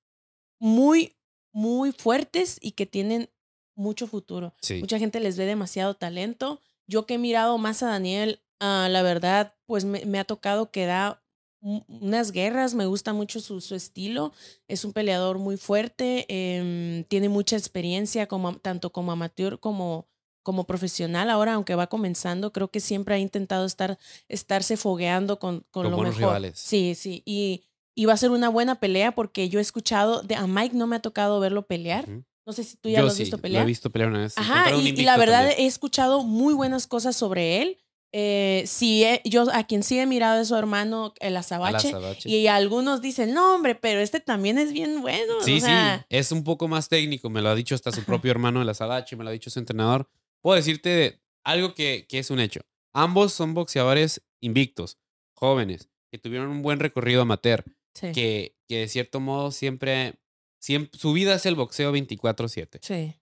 muy, 0.58 1.16
muy 1.52 1.92
fuertes 1.92 2.58
y 2.60 2.72
que 2.72 2.86
tienen 2.86 3.30
mucho 3.76 4.08
futuro. 4.08 4.52
Mucha 4.80 4.98
gente 4.98 5.20
les 5.20 5.36
ve 5.36 5.46
demasiado 5.46 5.94
talento 5.94 6.60
yo 6.92 7.06
que 7.06 7.14
he 7.14 7.18
mirado 7.18 7.56
más 7.56 7.82
a 7.82 7.86
Daniel, 7.88 8.42
ah, 8.60 8.86
la 8.90 9.02
verdad, 9.02 9.54
pues 9.64 9.86
me, 9.86 10.18
ha 10.18 10.24
tocado 10.24 10.70
que 10.70 10.84
da 10.84 11.24
unas 11.62 12.32
guerras, 12.32 12.74
me 12.74 12.86
gusta 12.86 13.14
mucho 13.14 13.40
su, 13.40 13.74
estilo, 13.74 14.32
es 14.68 14.84
un 14.84 14.92
peleador 14.92 15.38
muy 15.38 15.56
fuerte, 15.56 16.26
em, 16.28 17.04
tiene 17.04 17.30
mucha 17.30 17.56
experiencia 17.56 18.26
como, 18.26 18.56
tanto 18.58 18.92
como 18.92 19.10
amateur 19.10 19.58
como, 19.58 20.06
como 20.42 20.64
profesional. 20.64 21.30
Ahora, 21.30 21.54
aunque 21.54 21.76
va 21.76 21.86
comenzando, 21.86 22.52
creo 22.52 22.70
que 22.70 22.80
siempre 22.80 23.14
ha 23.14 23.18
intentado 23.18 23.64
estar, 23.64 23.98
estarse 24.28 24.76
fogueando 24.76 25.38
con, 25.38 25.64
con, 25.70 25.90
lo 25.90 25.96
mejor. 25.96 26.16
Rivales. 26.16 26.58
Sí, 26.58 26.94
sí, 26.94 27.22
y, 27.24 27.64
y, 27.94 28.04
va 28.04 28.12
a 28.12 28.18
ser 28.18 28.32
una 28.32 28.50
buena 28.50 28.80
pelea 28.80 29.14
porque 29.14 29.48
yo 29.48 29.60
he 29.60 29.62
escuchado, 29.62 30.20
de, 30.22 30.34
a 30.34 30.46
Mike 30.46 30.76
no 30.76 30.86
me 30.86 30.96
ha 30.96 31.00
tocado 31.00 31.40
verlo 31.40 31.66
pelear. 31.66 32.06
No 32.44 32.52
sé 32.52 32.64
si 32.64 32.76
tú 32.76 32.88
ya 32.88 33.00
lo 33.00 33.08
has 33.08 33.18
visto 33.18 33.38
pelear. 33.38 33.62
Lo 33.62 33.66
he 33.66 33.70
visto 33.70 33.90
pelear 33.90 34.10
una 34.10 34.20
vez. 34.20 34.36
Ajá, 34.36 34.74
y, 34.74 34.92
la 35.02 35.16
verdad 35.16 35.50
he 35.56 35.66
escuchado 35.66 36.24
muy 36.24 36.54
buenas 36.54 36.86
cosas 36.86 37.16
sobre 37.16 37.62
él. 37.62 37.78
Eh, 38.14 38.64
sí, 38.66 39.06
yo 39.24 39.46
a 39.52 39.64
quien 39.64 39.82
sí 39.82 39.98
he 39.98 40.04
mirado 40.04 40.42
es 40.42 40.48
su 40.48 40.56
hermano, 40.56 41.14
el 41.20 41.34
Azabache, 41.36 41.92
Y 42.24 42.46
algunos 42.46 43.00
dicen, 43.00 43.32
no, 43.32 43.54
hombre, 43.54 43.74
pero 43.74 44.00
este 44.00 44.20
también 44.20 44.58
es 44.58 44.72
bien 44.72 45.00
bueno. 45.00 45.34
Sí, 45.42 45.60
sí, 45.60 45.70
es 46.10 46.30
un 46.30 46.44
poco 46.44 46.68
más 46.68 46.88
técnico. 46.88 47.30
Me 47.30 47.40
lo 47.40 47.48
ha 47.48 47.54
dicho 47.54 47.74
hasta 47.74 47.90
su 47.90 48.02
propio 48.04 48.30
hermano, 48.30 48.60
el 48.60 48.68
Azabache, 48.68 49.16
me 49.16 49.24
lo 49.24 49.30
ha 49.30 49.32
dicho 49.32 49.48
su 49.48 49.58
entrenador. 49.58 50.10
Puedo 50.42 50.56
decirte 50.56 51.22
algo 51.44 51.74
que, 51.74 52.06
que 52.08 52.18
es 52.18 52.30
un 52.30 52.40
hecho. 52.40 52.60
Ambos 52.92 53.32
son 53.32 53.54
boxeadores 53.54 54.22
invictos, 54.40 54.98
jóvenes, 55.34 55.88
que 56.10 56.18
tuvieron 56.18 56.50
un 56.50 56.62
buen 56.62 56.80
recorrido 56.80 57.22
amateur. 57.22 57.64
Que, 57.94 58.56
que 58.68 58.78
de 58.78 58.88
cierto 58.88 59.20
modo 59.20 59.50
siempre 59.52 60.18
su 60.62 61.12
vida 61.12 61.34
es 61.34 61.46
el 61.46 61.56
boxeo 61.56 61.92
24/7. 61.92 62.78
Sí. 62.82 63.14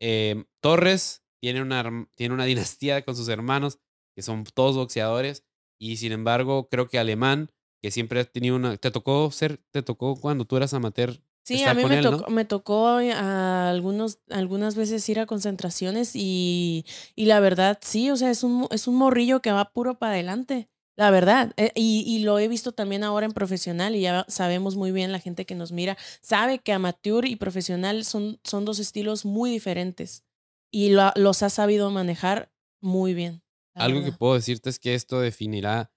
Em, 0.00 0.44
Torres 0.60 1.22
tiene 1.40 1.62
una, 1.62 2.08
tiene 2.16 2.34
una 2.34 2.44
dinastía 2.76 3.02
con 3.04 3.16
sus 3.16 3.28
hermanos, 3.28 3.78
que 4.14 4.22
son 4.22 4.44
todos 4.44 4.76
boxeadores, 4.76 5.44
y 5.78 5.96
sin 5.96 6.12
embargo, 6.12 6.68
creo 6.68 6.88
que 6.88 6.98
Alemán, 6.98 7.50
que 7.82 7.90
siempre 7.90 8.20
ha 8.20 8.24
tenido 8.24 8.56
una... 8.56 8.76
¿Te 8.76 8.90
tocó 8.90 9.30
ser, 9.30 9.62
te 9.70 9.82
tocó 9.82 10.16
cuando 10.16 10.44
tú 10.44 10.56
eras 10.56 10.74
amateur? 10.74 11.22
Sí, 11.42 11.64
a 11.64 11.72
mí 11.72 11.84
me, 11.86 12.02
tocó, 12.02 12.30
me 12.30 12.44
tocó 12.44 13.00
eh, 13.00 13.12
a 13.12 13.70
algunos, 13.70 14.20
algunas 14.28 14.76
veces 14.76 15.08
ir 15.08 15.18
a 15.18 15.26
concentraciones 15.26 16.14
y, 16.14 16.84
y 17.16 17.24
la 17.24 17.40
verdad, 17.40 17.78
sí, 17.80 18.10
o 18.10 18.16
sea, 18.16 18.30
es 18.30 18.44
un, 18.44 18.68
es 18.70 18.86
un 18.86 18.96
morrillo 18.96 19.40
que 19.40 19.50
va 19.50 19.72
puro 19.72 19.98
para 19.98 20.12
adelante. 20.12 20.68
La 21.00 21.10
verdad, 21.10 21.54
eh, 21.56 21.72
y, 21.74 22.18
lo 22.24 22.38
he 22.38 22.46
visto 22.46 22.72
también 22.72 23.04
ahora 23.04 23.24
en 23.24 23.32
profesional 23.32 23.96
y 23.96 24.02
ya 24.02 24.26
sabemos 24.28 24.76
muy 24.76 24.92
bien 24.92 25.12
la 25.12 25.18
gente 25.18 25.46
que 25.46 25.54
nos 25.54 25.72
mira, 25.72 25.96
sabe 26.20 26.58
que 26.58 26.74
amateur 26.74 27.24
y 27.24 27.36
profesional 27.36 28.04
son, 28.04 28.38
son 28.44 28.66
dos 28.66 28.78
estilos 28.78 29.24
muy 29.24 29.50
diferentes 29.50 30.26
y 30.70 30.90
los 30.90 31.42
ha 31.42 31.48
sabido 31.48 31.90
manejar 31.90 32.52
muy 32.82 33.14
bien. 33.14 33.42
Algo 33.74 34.04
que 34.04 34.12
puedo 34.12 34.34
decirte 34.34 34.68
es 34.68 34.78
que 34.78 34.94
esto 34.94 35.20
definirá 35.20 35.90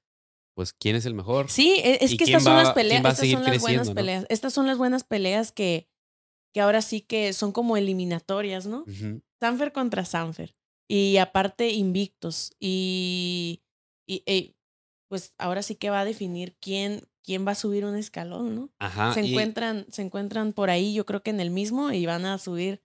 pues 0.53 0.71
quién 0.71 0.95
es 0.95 1.05
el 1.05 1.15
mejor. 1.15 1.49
Sí, 1.49 1.81
e, 1.83 1.97
es 1.99 2.15
que 2.15 2.23
estas 2.23 2.43
son 2.43 2.55
las 2.55 2.71
peleas, 2.71 3.03
estas 3.03 3.29
son 3.29 3.43
las 3.43 3.59
buenas 3.59 3.89
peleas, 3.89 4.25
estas 4.29 4.53
son 4.53 4.67
las 4.67 4.77
buenas 4.77 5.03
peleas 5.03 5.51
que, 5.51 5.89
que 6.53 6.61
ahora 6.61 6.81
sí 6.81 7.01
que 7.01 7.33
son 7.33 7.51
como 7.51 7.75
eliminatorias, 7.75 8.67
¿no? 8.67 8.85
Sanfer 9.41 9.73
contra 9.73 10.05
Sanfer 10.05 10.55
y 10.87 11.17
aparte 11.17 11.71
invictos 11.71 12.53
y, 12.57 13.63
y, 14.07 14.23
y 14.25 14.52
pues 15.13 15.35
ahora 15.37 15.61
sí 15.61 15.75
que 15.75 15.91
va 15.91 15.99
a 15.99 16.05
definir 16.05 16.57
quién, 16.59 17.03
quién 17.23 17.45
va 17.45 17.51
a 17.51 17.55
subir 17.55 17.85
un 17.85 17.95
escalón, 17.95 18.55
¿no? 18.55 18.71
Ajá. 18.79 19.13
Se 19.13 19.19
encuentran, 19.19 19.85
se 19.91 20.01
encuentran 20.01 20.53
por 20.53 20.71
ahí, 20.71 20.95
yo 20.95 21.05
creo 21.05 21.21
que 21.21 21.29
en 21.29 21.39
el 21.39 21.51
mismo, 21.51 21.91
y 21.91 22.07
van 22.07 22.25
a 22.25 22.39
subir. 22.39 22.81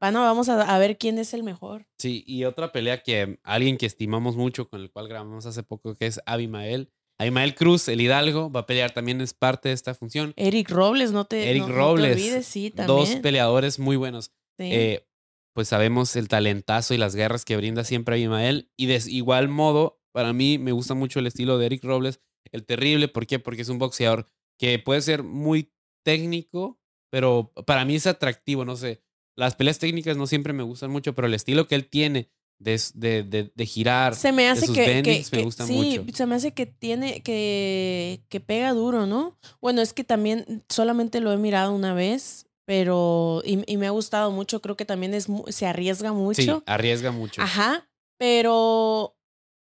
Bueno, 0.00 0.20
vamos 0.20 0.48
a, 0.48 0.78
ver 0.78 0.96
quién 0.96 1.18
es 1.18 1.34
el 1.34 1.42
mejor. 1.42 1.88
Sí, 1.98 2.22
y 2.24 2.44
otra 2.44 2.70
pelea 2.70 3.02
que 3.02 3.40
alguien 3.42 3.78
que 3.78 3.86
estimamos 3.86 4.36
mucho, 4.36 4.68
con 4.68 4.80
el 4.80 4.92
cual 4.92 5.08
grabamos 5.08 5.44
hace 5.44 5.64
poco, 5.64 5.96
que 5.96 6.06
es 6.06 6.20
Abimael. 6.24 6.92
Abimael 7.18 7.56
Cruz, 7.56 7.88
el 7.88 8.00
Hidalgo, 8.00 8.48
va 8.48 8.60
a 8.60 8.66
pelear 8.66 8.92
también, 8.92 9.20
es 9.20 9.34
parte 9.34 9.70
de 9.70 9.74
esta 9.74 9.92
función. 9.96 10.34
Eric 10.36 10.70
Robles, 10.70 11.10
no 11.10 11.24
te, 11.24 11.50
Eric 11.50 11.66
Robles, 11.66 12.12
olvides, 12.12 12.46
sí, 12.46 12.70
también. 12.70 12.96
Dos 12.96 13.16
peleadores 13.16 13.80
muy 13.80 13.96
buenos. 13.96 14.30
Eh, 14.58 15.04
pues 15.52 15.66
sabemos 15.66 16.14
el 16.14 16.28
talentazo 16.28 16.94
y 16.94 16.98
las 16.98 17.16
guerras 17.16 17.44
que 17.44 17.56
brinda 17.56 17.82
siempre 17.82 18.14
Abimael. 18.14 18.70
Y 18.76 18.86
de 18.86 19.02
igual 19.08 19.48
modo, 19.48 19.98
para 20.12 20.32
mí 20.32 20.58
me 20.58 20.72
gusta 20.72 20.94
mucho 20.94 21.18
el 21.18 21.26
estilo 21.26 21.58
de 21.58 21.66
Eric 21.66 21.84
Robles, 21.84 22.20
el 22.52 22.64
terrible. 22.64 23.08
¿Por 23.08 23.26
qué? 23.26 23.38
Porque 23.38 23.62
es 23.62 23.68
un 23.68 23.78
boxeador 23.78 24.26
que 24.58 24.78
puede 24.78 25.00
ser 25.02 25.22
muy 25.22 25.72
técnico, 26.04 26.78
pero 27.10 27.52
para 27.66 27.84
mí 27.84 27.96
es 27.96 28.06
atractivo, 28.06 28.64
no 28.64 28.76
sé. 28.76 29.02
Las 29.36 29.54
peleas 29.54 29.78
técnicas 29.78 30.16
no 30.16 30.26
siempre 30.26 30.52
me 30.52 30.62
gustan 30.62 30.90
mucho, 30.90 31.14
pero 31.14 31.26
el 31.26 31.34
estilo 31.34 31.66
que 31.66 31.74
él 31.74 31.88
tiene 31.88 32.30
de, 32.58 32.80
de, 33.24 33.52
de, 33.54 33.66
girar, 33.66 34.14
se 34.14 34.30
me 34.30 34.48
hace 34.48 34.72
que, 34.72 35.02
me 35.32 35.42
gusta 35.42 35.66
sí, 35.66 35.98
mucho. 35.98 36.16
se 36.16 36.26
me 36.26 36.36
hace 36.36 36.52
que 36.52 36.66
tiene, 36.66 37.20
que, 37.20 38.22
que 38.28 38.40
pega 38.40 38.72
duro, 38.72 39.04
¿no? 39.06 39.36
Bueno, 39.60 39.80
es 39.80 39.92
que 39.92 40.04
también 40.04 40.62
solamente 40.68 41.20
lo 41.20 41.32
he 41.32 41.36
mirado 41.36 41.72
una 41.72 41.92
vez, 41.92 42.46
pero, 42.64 43.42
y, 43.44 43.64
y 43.66 43.76
me 43.78 43.88
ha 43.88 43.90
gustado 43.90 44.30
mucho, 44.30 44.62
creo 44.62 44.76
que 44.76 44.84
también 44.84 45.12
es, 45.12 45.26
se 45.48 45.66
arriesga 45.66 46.12
mucho. 46.12 46.42
Sí, 46.42 46.62
arriesga 46.66 47.10
mucho. 47.10 47.42
Ajá, 47.42 47.88
pero 48.16 49.16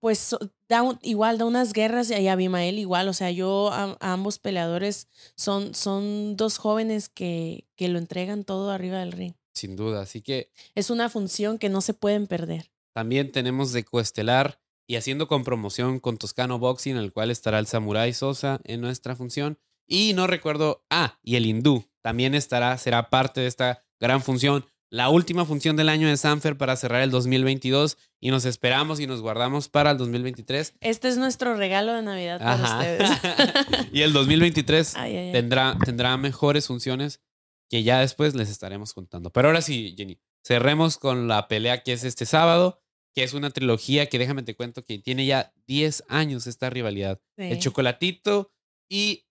pues 0.05 0.35
da 0.69 0.83
igual, 1.01 1.39
da 1.39 1.45
unas 1.45 1.73
guerras 1.73 2.11
y 2.11 2.27
Abimael 2.27 2.77
igual, 2.77 3.07
o 3.07 3.13
sea, 3.13 3.31
yo 3.31 3.71
a, 3.73 3.97
ambos 3.99 4.37
peleadores 4.37 5.07
son, 5.35 5.73
son 5.73 6.37
dos 6.37 6.59
jóvenes 6.59 7.09
que, 7.09 7.65
que 7.75 7.87
lo 7.87 7.97
entregan 7.97 8.43
todo 8.43 8.69
arriba 8.69 8.99
del 8.99 9.13
ring. 9.13 9.33
Sin 9.55 9.75
duda. 9.75 10.03
Así 10.03 10.21
que 10.21 10.51
Es 10.75 10.91
una 10.91 11.09
función 11.09 11.57
que 11.57 11.69
no 11.69 11.81
se 11.81 11.95
pueden 11.95 12.27
perder. 12.27 12.69
también 12.93 13.31
tenemos 13.31 13.73
de 13.73 13.83
coestelar 13.83 14.61
y 14.85 14.97
haciendo 14.97 15.27
con 15.27 15.43
promoción 15.43 15.99
con 15.99 16.19
Toscano 16.19 16.59
Boxing, 16.59 16.97
en 16.97 17.01
el 17.01 17.11
cual 17.11 17.31
estará 17.31 17.57
el 17.57 17.65
Samurai 17.65 18.13
Sosa 18.13 18.61
en 18.63 18.81
nuestra 18.81 19.15
función. 19.15 19.57
Y 19.87 20.13
no 20.13 20.27
recuerdo, 20.27 20.85
ah, 20.91 21.17
y 21.23 21.35
el 21.35 21.47
hindú 21.47 21.83
también 22.03 22.35
estará, 22.35 22.77
será 22.77 23.09
parte 23.09 23.41
de 23.41 23.47
esta 23.47 23.83
gran 23.99 24.21
función. 24.21 24.67
La 24.91 25.09
última 25.09 25.45
función 25.45 25.75
del 25.75 25.89
año 25.89 26.07
de 26.07 26.15
Sanfer 26.15 26.57
para 26.57 26.75
cerrar 26.75 27.01
el 27.01 27.09
2022 27.11 27.97
y 28.21 28.29
nos 28.29 28.45
esperamos 28.45 28.99
y 28.99 29.07
nos 29.07 29.21
guardamos 29.21 29.67
para 29.67 29.91
el 29.91 29.97
2023. 29.97 30.75
Este 30.79 31.07
es 31.07 31.17
nuestro 31.17 31.55
regalo 31.55 31.93
de 31.93 32.01
Navidad 32.03 32.39
para 32.39 32.53
Ajá. 32.53 32.79
ustedes. 32.79 33.89
y 33.91 34.01
el 34.01 34.13
2023 34.13 34.95
Ay, 34.95 35.11
ay, 35.11 35.25
ay. 35.27 35.31
tendrá, 35.33 35.77
tendrá 35.83 36.15
mejores 36.17 36.67
funciones 36.67 37.21
que 37.69 37.83
ya 37.83 37.99
después 37.99 38.35
les 38.35 38.49
estaremos 38.49 38.93
contando. 38.93 39.31
Pero 39.31 39.47
ahora 39.47 39.61
sí, 39.61 39.95
Jenny, 39.97 40.19
cerremos 40.45 40.97
con 40.97 41.27
la 41.27 41.47
pelea 41.47 41.81
que 41.81 41.93
es 41.93 42.03
este 42.03 42.25
sábado, 42.27 42.79
que 43.13 43.23
es 43.23 43.33
una 43.33 43.49
trilogía 43.49 44.05
que 44.07 44.19
déjame 44.19 44.43
te 44.43 44.55
cuento 44.55 44.83
que 44.83 44.99
tiene 44.99 45.25
ya 45.25 45.51
10 45.65 46.03
años 46.09 46.45
esta 46.47 46.69
rivalidad. 46.69 47.19
El. 47.37 47.57
Chocolatito 47.59 48.51
y, 48.87 49.25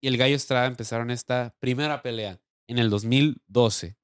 y 0.00 0.08
el 0.08 0.16
Gallo 0.16 0.36
Estrada 0.36 0.66
empezaron 0.66 1.10
esta 1.10 1.56
primera 1.58 2.02
pelea 2.02 2.40
en 2.68 2.78
el 2.78 2.88
2012. 2.88 3.96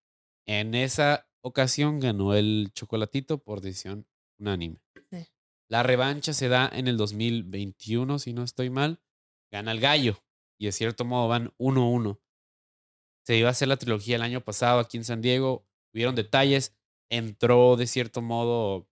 En 0.47 0.75
esa 0.75 1.29
ocasión 1.43 2.01
ganó 2.01 2.35
el 2.35 2.71
Chocolatito 2.75 3.39
por 3.39 3.61
decisión 3.61 4.07
unánime. 4.39 4.81
Sí. 5.11 5.27
La 5.69 5.83
revancha 5.83 6.33
se 6.33 6.49
da 6.49 6.69
en 6.73 6.89
el 6.89 6.97
2021, 6.97 8.19
si 8.19 8.33
no 8.33 8.43
estoy 8.43 8.71
mal. 8.71 9.01
Gana 9.51 9.73
el 9.73 9.81
Gallo 9.81 10.19
y 10.59 10.67
de 10.67 10.73
cierto 10.73 11.05
modo 11.05 11.29
van 11.29 11.53
1-1. 11.59 12.21
Se 13.25 13.37
iba 13.37 13.49
a 13.49 13.53
hacer 13.53 13.69
la 13.69 13.77
trilogía 13.77 14.17
el 14.17 14.23
año 14.23 14.41
pasado 14.41 14.81
aquí 14.81 14.97
en 14.97 15.05
San 15.05 15.21
Diego. 15.23 15.67
Hubieron 15.95 16.15
detalles. 16.15 16.75
Entró 17.11 17.77
de 17.77 17.87
cierto 17.87 18.23
modo 18.23 18.89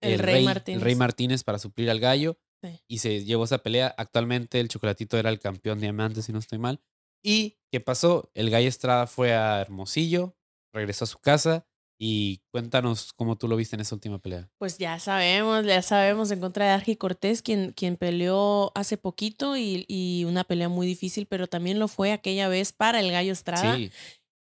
El 0.00 0.18
Rey 0.18 0.44
Martínez. 0.44 0.78
el 0.80 0.84
Rey 0.84 0.94
Martínez 0.96 1.44
para 1.44 1.58
suplir 1.58 1.90
al 1.90 2.00
Gallo 2.00 2.38
Sí. 2.60 2.80
y 2.88 2.98
se 2.98 3.24
llevó 3.24 3.44
esa 3.44 3.58
pelea. 3.58 3.94
Actualmente 3.96 4.58
el 4.58 4.68
Chocolatito 4.68 5.16
era 5.16 5.30
el 5.30 5.38
campeón 5.38 5.80
diamante, 5.80 6.22
si 6.22 6.32
no 6.32 6.40
estoy 6.40 6.58
mal. 6.58 6.80
¿Y 7.22 7.58
qué 7.70 7.80
pasó? 7.80 8.30
El 8.34 8.50
Gallo 8.50 8.68
Estrada 8.68 9.06
fue 9.06 9.32
a 9.32 9.60
Hermosillo, 9.60 10.36
regresó 10.72 11.04
a 11.04 11.08
su 11.08 11.18
casa 11.18 11.66
y 12.00 12.42
cuéntanos 12.52 13.12
cómo 13.12 13.36
tú 13.36 13.48
lo 13.48 13.56
viste 13.56 13.74
en 13.76 13.80
esa 13.80 13.94
última 13.94 14.18
pelea. 14.20 14.48
Pues 14.58 14.78
ya 14.78 14.98
sabemos, 15.00 15.66
ya 15.66 15.82
sabemos, 15.82 16.30
en 16.30 16.40
contra 16.40 16.66
de 16.66 16.70
Argi 16.72 16.96
Cortés, 16.96 17.42
quien, 17.42 17.72
quien 17.72 17.96
peleó 17.96 18.70
hace 18.76 18.96
poquito 18.96 19.56
y, 19.56 19.84
y 19.88 20.24
una 20.24 20.44
pelea 20.44 20.68
muy 20.68 20.86
difícil, 20.86 21.26
pero 21.26 21.48
también 21.48 21.78
lo 21.78 21.88
fue 21.88 22.12
aquella 22.12 22.48
vez 22.48 22.72
para 22.72 23.00
el 23.00 23.10
Gallo 23.10 23.32
Estrada. 23.32 23.74
Sí, 23.74 23.90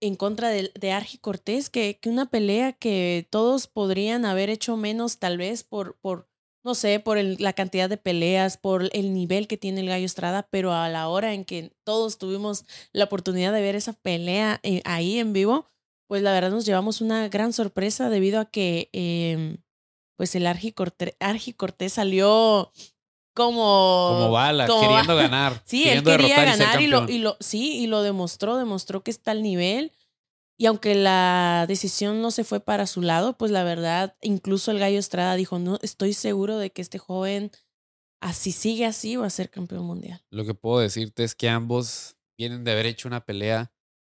en 0.03 0.17
contra 0.17 0.49
de, 0.49 0.73
de 0.75 0.93
Argi 0.93 1.19
Cortés, 1.19 1.69
que, 1.69 1.99
que 2.01 2.09
una 2.09 2.27
pelea 2.31 2.73
que 2.73 3.27
todos 3.31 3.67
podrían 3.67 4.25
haber 4.25 4.49
hecho 4.49 4.77
menos 4.77 5.19
tal 5.19 5.37
vez 5.37 5.63
por, 5.63 5.99
por 6.01 6.29
no 6.65 6.75
sé, 6.75 7.01
por 7.01 7.19
el- 7.19 7.37
la 7.39 7.53
cantidad 7.53 7.89
de 7.89 7.97
peleas, 7.99 8.57
por 8.57 8.89
el 8.93 9.13
nivel 9.13 9.47
que 9.47 9.57
tiene 9.59 9.81
el 9.81 9.89
Gallo 9.89 10.07
Estrada, 10.07 10.49
pero 10.51 10.73
a 10.73 10.89
la 10.89 11.09
hora 11.09 11.35
en 11.35 11.45
que 11.45 11.73
todos 11.85 12.17
tuvimos 12.19 12.65
la 12.93 13.05
oportunidad 13.05 13.53
de 13.53 13.61
ver 13.61 13.77
esa 13.77 13.93
pelea 13.93 14.61
eh, 14.63 14.81
ahí 14.85 15.19
en 15.19 15.33
vivo, 15.35 15.71
pues 16.11 16.23
la 16.23 16.33
verdad 16.33 16.51
nos 16.51 16.67
llevamos 16.67 17.01
una 17.01 17.29
gran 17.29 17.53
sorpresa 17.53 18.11
debido 18.11 18.41
a 18.41 18.47
que 18.47 18.91
em, 18.93 19.59
pues 20.17 20.35
el 20.35 20.45
Argi 20.49 20.73
Cortés, 20.73 21.15
Argi 21.21 21.53
Cortés 21.53 21.93
salió 21.93 22.73
como... 23.33 24.09
como 24.15 24.33
bala, 24.33 24.67
como 24.67 24.81
queriendo 24.81 25.15
bala. 25.15 25.29
ganar. 25.29 25.63
Sí, 25.67 25.85
él 25.89 26.03
queriendo 26.03 26.11
quería 26.11 26.41
derrotar 26.41 26.57
y 26.57 26.59
ganar 26.59 26.83
y 26.83 26.87
lo, 26.89 27.09
y 27.09 27.19
lo, 27.19 27.37
sí, 27.39 27.79
y 27.79 27.87
lo 27.87 28.03
demostró, 28.03 28.57
demostró 28.57 29.05
que 29.05 29.13
está 29.13 29.31
al 29.31 29.45
nivel. 29.45 29.93
Y 30.59 30.67
aunque 30.67 30.97
la 30.97 31.67
decisión 31.69 32.21
no 32.21 32.33
se 32.33 32.43
fue 32.43 32.59
para 32.59 32.89
su 32.89 33.03
lado, 33.03 33.39
pues 33.39 33.53
la 33.53 33.63
verdad, 33.63 34.17
incluso 34.21 34.73
el 34.73 34.81
Gallo 34.81 34.99
Estrada 34.99 35.37
dijo, 35.37 35.61
no, 35.61 35.79
estoy 35.81 36.13
seguro 36.13 36.59
de 36.59 36.73
que 36.73 36.83
este 36.83 36.99
joven, 36.99 37.53
así 38.21 38.51
sigue 38.51 38.85
así, 38.85 39.15
va 39.15 39.27
a 39.27 39.31
ser 39.31 39.49
campeón 39.49 39.85
mundial. 39.85 40.25
Lo 40.31 40.45
que 40.45 40.55
puedo 40.55 40.81
decirte 40.81 41.23
es 41.23 41.37
que 41.37 41.49
ambos 41.49 42.17
vienen 42.37 42.65
de 42.65 42.73
haber 42.73 42.87
hecho 42.87 43.07
una 43.07 43.25
pelea 43.25 43.71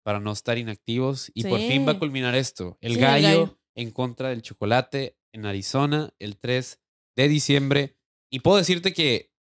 para 0.07 0.21
no 0.21 0.31
estar 0.31 0.57
inactivos 0.57 1.29
y 1.33 1.43
por 1.43 1.59
fin 1.59 1.85
va 1.85 1.91
a 1.91 1.99
culminar 1.99 2.33
esto. 2.33 2.77
El, 2.79 2.93
Sí, 2.93 2.99
el 2.99 3.05
gallo, 3.05 3.59
en 3.75 3.91
contra 3.91 4.29
del 4.29 4.41
chocolate 4.41 5.17
en 5.33 5.45
Arizona 5.45 6.13
el 6.17 6.37
3 6.37 6.79
de 7.17 7.27
diciembre. 7.27 7.97
Y 8.31 8.39
puedo 8.39 8.55
decirte 8.55 8.93
que 8.93 9.33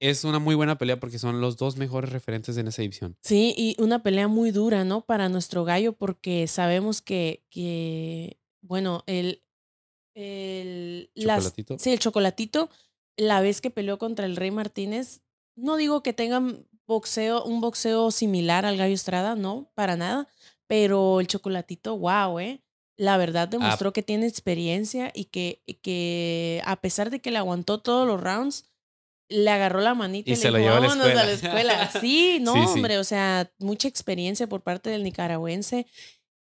es 0.00 0.24
una 0.24 0.40
muy 0.40 0.56
buena 0.56 0.76
pelea 0.78 0.98
porque 0.98 1.20
son 1.20 1.40
los 1.40 1.56
dos 1.56 1.76
mejores 1.76 2.10
referentes 2.10 2.56
en 2.56 2.66
esa 2.66 2.82
división. 2.82 3.16
Sí, 3.22 3.54
y 3.56 3.80
una 3.80 4.02
pelea 4.02 4.26
muy 4.26 4.50
dura, 4.50 4.82
¿no? 4.82 5.02
Para 5.06 5.28
nuestro 5.28 5.62
gallo, 5.64 5.92
porque 5.92 6.48
sabemos 6.48 7.02
que, 7.02 7.44
que 7.48 8.40
bueno, 8.62 9.04
el, 9.06 9.44
el 10.16 11.08
las- 11.14 11.36
Chocolatito. 11.44 11.78
sí, 11.78 11.90
el 11.92 12.00
chocolatito, 12.00 12.68
la 13.16 13.40
vez 13.40 13.60
que 13.60 13.70
peleó 13.70 13.96
contra 13.98 14.26
el 14.26 14.34
Rey 14.34 14.50
Martínez, 14.50 15.22
no 15.54 15.76
digo 15.76 16.02
que 16.02 16.12
tengan 16.12 16.66
boxeo, 16.90 17.44
un 17.44 17.62
boxeo 17.62 18.10
similar 18.10 18.66
al 18.66 18.76
Gallo 18.76 18.94
Estrada, 18.94 19.34
no, 19.36 19.70
para 19.74 19.96
nada, 19.96 20.28
pero 20.66 21.20
el 21.20 21.26
chocolatito, 21.26 21.96
wow, 21.96 22.38
eh. 22.40 22.60
La 22.98 23.16
verdad 23.16 23.44
Ah. 23.48 23.56
demostró 23.58 23.94
que 23.94 24.02
tiene 24.02 24.26
experiencia 24.26 25.10
y 25.14 25.24
que, 25.26 25.62
que 25.82 26.60
a 26.66 26.76
pesar 26.82 27.08
de 27.08 27.20
que 27.22 27.30
le 27.30 27.38
aguantó 27.38 27.80
todos 27.80 28.06
los 28.06 28.20
rounds, 28.20 28.66
le 29.30 29.48
agarró 29.50 29.80
la 29.80 29.94
manita 29.94 30.28
Y 30.30 30.32
y, 30.34 30.36
se 30.36 30.46
le 30.46 30.50
lo 30.50 30.58
dijo, 30.58 30.68
llevó 30.70 30.76
a 30.76 30.80
la 30.80 30.88
vámonos 30.88 31.10
a 31.12 31.24
la 31.24 31.32
escuela". 31.32 31.72
escuela. 31.84 32.00
Sí, 32.02 32.38
no, 32.42 32.52
Sí, 32.54 32.60
sí. 32.60 32.68
hombre, 32.74 32.98
o 32.98 33.04
sea, 33.04 33.50
mucha 33.58 33.88
experiencia 33.88 34.48
por 34.48 34.60
parte 34.62 34.90
del 34.90 35.02
nicaragüense 35.04 35.86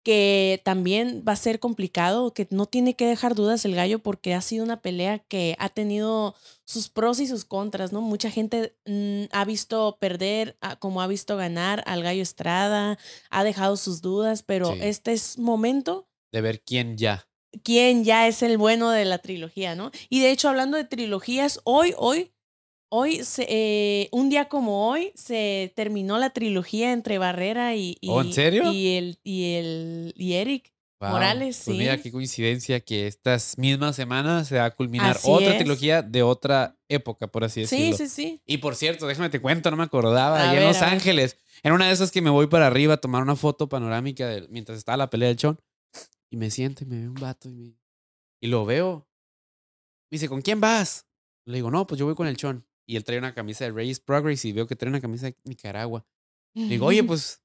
que 0.08 0.62
también 0.64 1.22
va 1.28 1.32
a 1.32 1.36
ser 1.36 1.60
complicado, 1.60 2.32
que 2.32 2.46
no 2.50 2.64
tiene 2.64 2.94
que 2.96 3.04
dejar 3.06 3.34
dudas 3.34 3.66
el 3.66 3.74
gallo 3.74 3.98
porque 3.98 4.32
ha 4.32 4.40
sido 4.40 4.64
una 4.64 4.80
pelea 4.80 5.18
que 5.18 5.54
ha 5.58 5.68
tenido 5.68 6.34
sus 6.64 6.88
pros 6.88 7.20
y 7.20 7.26
sus 7.26 7.44
contras, 7.44 7.92
¿no? 7.92 8.00
Mucha 8.00 8.30
gente 8.30 8.74
mm, 8.86 9.24
ha 9.32 9.44
visto 9.44 9.98
perder 10.00 10.56
a- 10.62 10.76
como 10.76 11.02
ha 11.02 11.06
visto 11.08 11.36
ganar 11.36 11.82
al 11.86 12.02
gallo 12.02 12.22
Estrada, 12.22 12.96
ha 13.28 13.44
dejado 13.44 13.76
sus 13.76 14.00
dudas, 14.00 14.42
pero 14.42 14.72
Sí. 14.72 14.78
este 14.80 15.12
es 15.12 15.36
momento 15.36 16.08
De 16.32 16.40
ver 16.40 16.62
quién 16.62 16.96
ya. 16.96 17.28
quién 17.62 18.02
ya 18.02 18.28
es 18.28 18.42
el 18.42 18.56
bueno 18.56 18.88
de 18.88 19.04
la 19.04 19.18
trilogía, 19.18 19.74
¿no? 19.74 19.90
Y 20.08 20.20
de 20.20 20.30
hecho, 20.30 20.48
hablando 20.48 20.78
de 20.78 20.84
trilogías, 20.84 21.60
hoy, 21.64 21.92
hoy, 21.98 22.32
hoy, 22.90 23.24
se- 23.24 23.46
eh, 23.48 24.08
un 24.12 24.28
día 24.30 24.48
como 24.48 24.88
hoy, 24.88 25.12
se 25.14 25.72
terminó 25.76 26.18
la 26.18 26.30
trilogía 26.30 26.92
entre 26.92 27.18
Barrera 27.18 27.74
y, 27.76 27.96
y, 28.00 28.10
¿Oh, 28.10 28.20
en 28.22 28.32
serio? 28.32 28.70
y 28.72 28.96
el, 28.96 29.18
y 29.24 29.54
el 29.54 30.14
y 30.16 30.32
Eric. 30.34 30.72
Wow. 31.00 31.10
Morales, 31.10 31.62
Pues 31.64 31.78
mira 31.78 31.96
sí. 31.96 32.02
qué 32.02 32.10
coincidencia 32.10 32.80
que 32.80 33.06
estas 33.06 33.56
mismas 33.56 33.94
semanas 33.94 34.48
se 34.48 34.56
va 34.58 34.64
a 34.64 34.74
culminar 34.74 35.12
Así 35.16 35.30
otra 35.30 35.52
es. 35.52 35.58
trilogía 35.58 36.02
de 36.02 36.24
otra 36.24 36.76
época, 36.88 37.28
por 37.28 37.44
así 37.44 37.64
Sí, 37.66 37.76
decirlo. 37.92 37.96
sí, 37.98 38.08
sí. 38.08 38.42
Y 38.44 38.58
por 38.58 38.74
cierto, 38.74 39.06
déjame 39.06 39.30
te 39.30 39.40
cuento, 39.40 39.70
no 39.70 39.76
me 39.76 39.84
acordaba, 39.84 40.40
allá 40.50 40.58
en 40.58 40.64
Los. 40.64 40.82
Ángeles, 40.82 41.38
en 41.62 41.72
una 41.72 41.86
de 41.86 41.92
esas 41.92 42.10
que 42.10 42.20
me 42.20 42.30
voy 42.30 42.48
para 42.48 42.66
arriba 42.66 42.94
a 42.94 42.96
tomar 42.96 43.22
una 43.22 43.36
foto 43.36 43.68
panorámica 43.68 44.26
de- 44.26 44.48
mientras 44.48 44.76
estaba 44.76 44.96
la 44.96 45.08
pelea 45.08 45.28
del 45.28 45.36
chon, 45.36 45.60
y 46.30 46.36
me 46.36 46.50
siento 46.50 46.82
y 46.82 46.86
me 46.88 46.98
ve 46.98 47.08
un 47.08 47.14
vato 47.14 47.48
y, 47.48 47.54
me, 47.54 47.74
y 48.40 48.48
lo 48.48 48.64
veo. 48.64 49.06
Me 50.10 50.16
dice, 50.16 50.28
¿con 50.28 50.42
quién 50.42 50.60
vas? 50.60 51.06
Le 51.46 51.56
digo, 51.58 51.70
no, 51.70 51.86
pues 51.86 51.98
yo 51.98 52.06
voy 52.06 52.16
con 52.16 52.26
el 52.26 52.36
chon. 52.36 52.66
Y 52.88 52.96
él 52.96 53.04
trae 53.04 53.18
una 53.18 53.34
camisa 53.34 53.64
de 53.64 53.70
Reyes 53.70 54.00
Progress 54.00 54.46
y 54.46 54.52
veo 54.52 54.66
que 54.66 54.74
trae 54.74 54.88
una 54.88 55.00
camisa 55.00 55.26
de 55.26 55.36
Nicaragua. 55.44 56.06
Le 56.54 56.68
digo, 56.68 56.86
oye, 56.86 57.02
pues, 57.04 57.42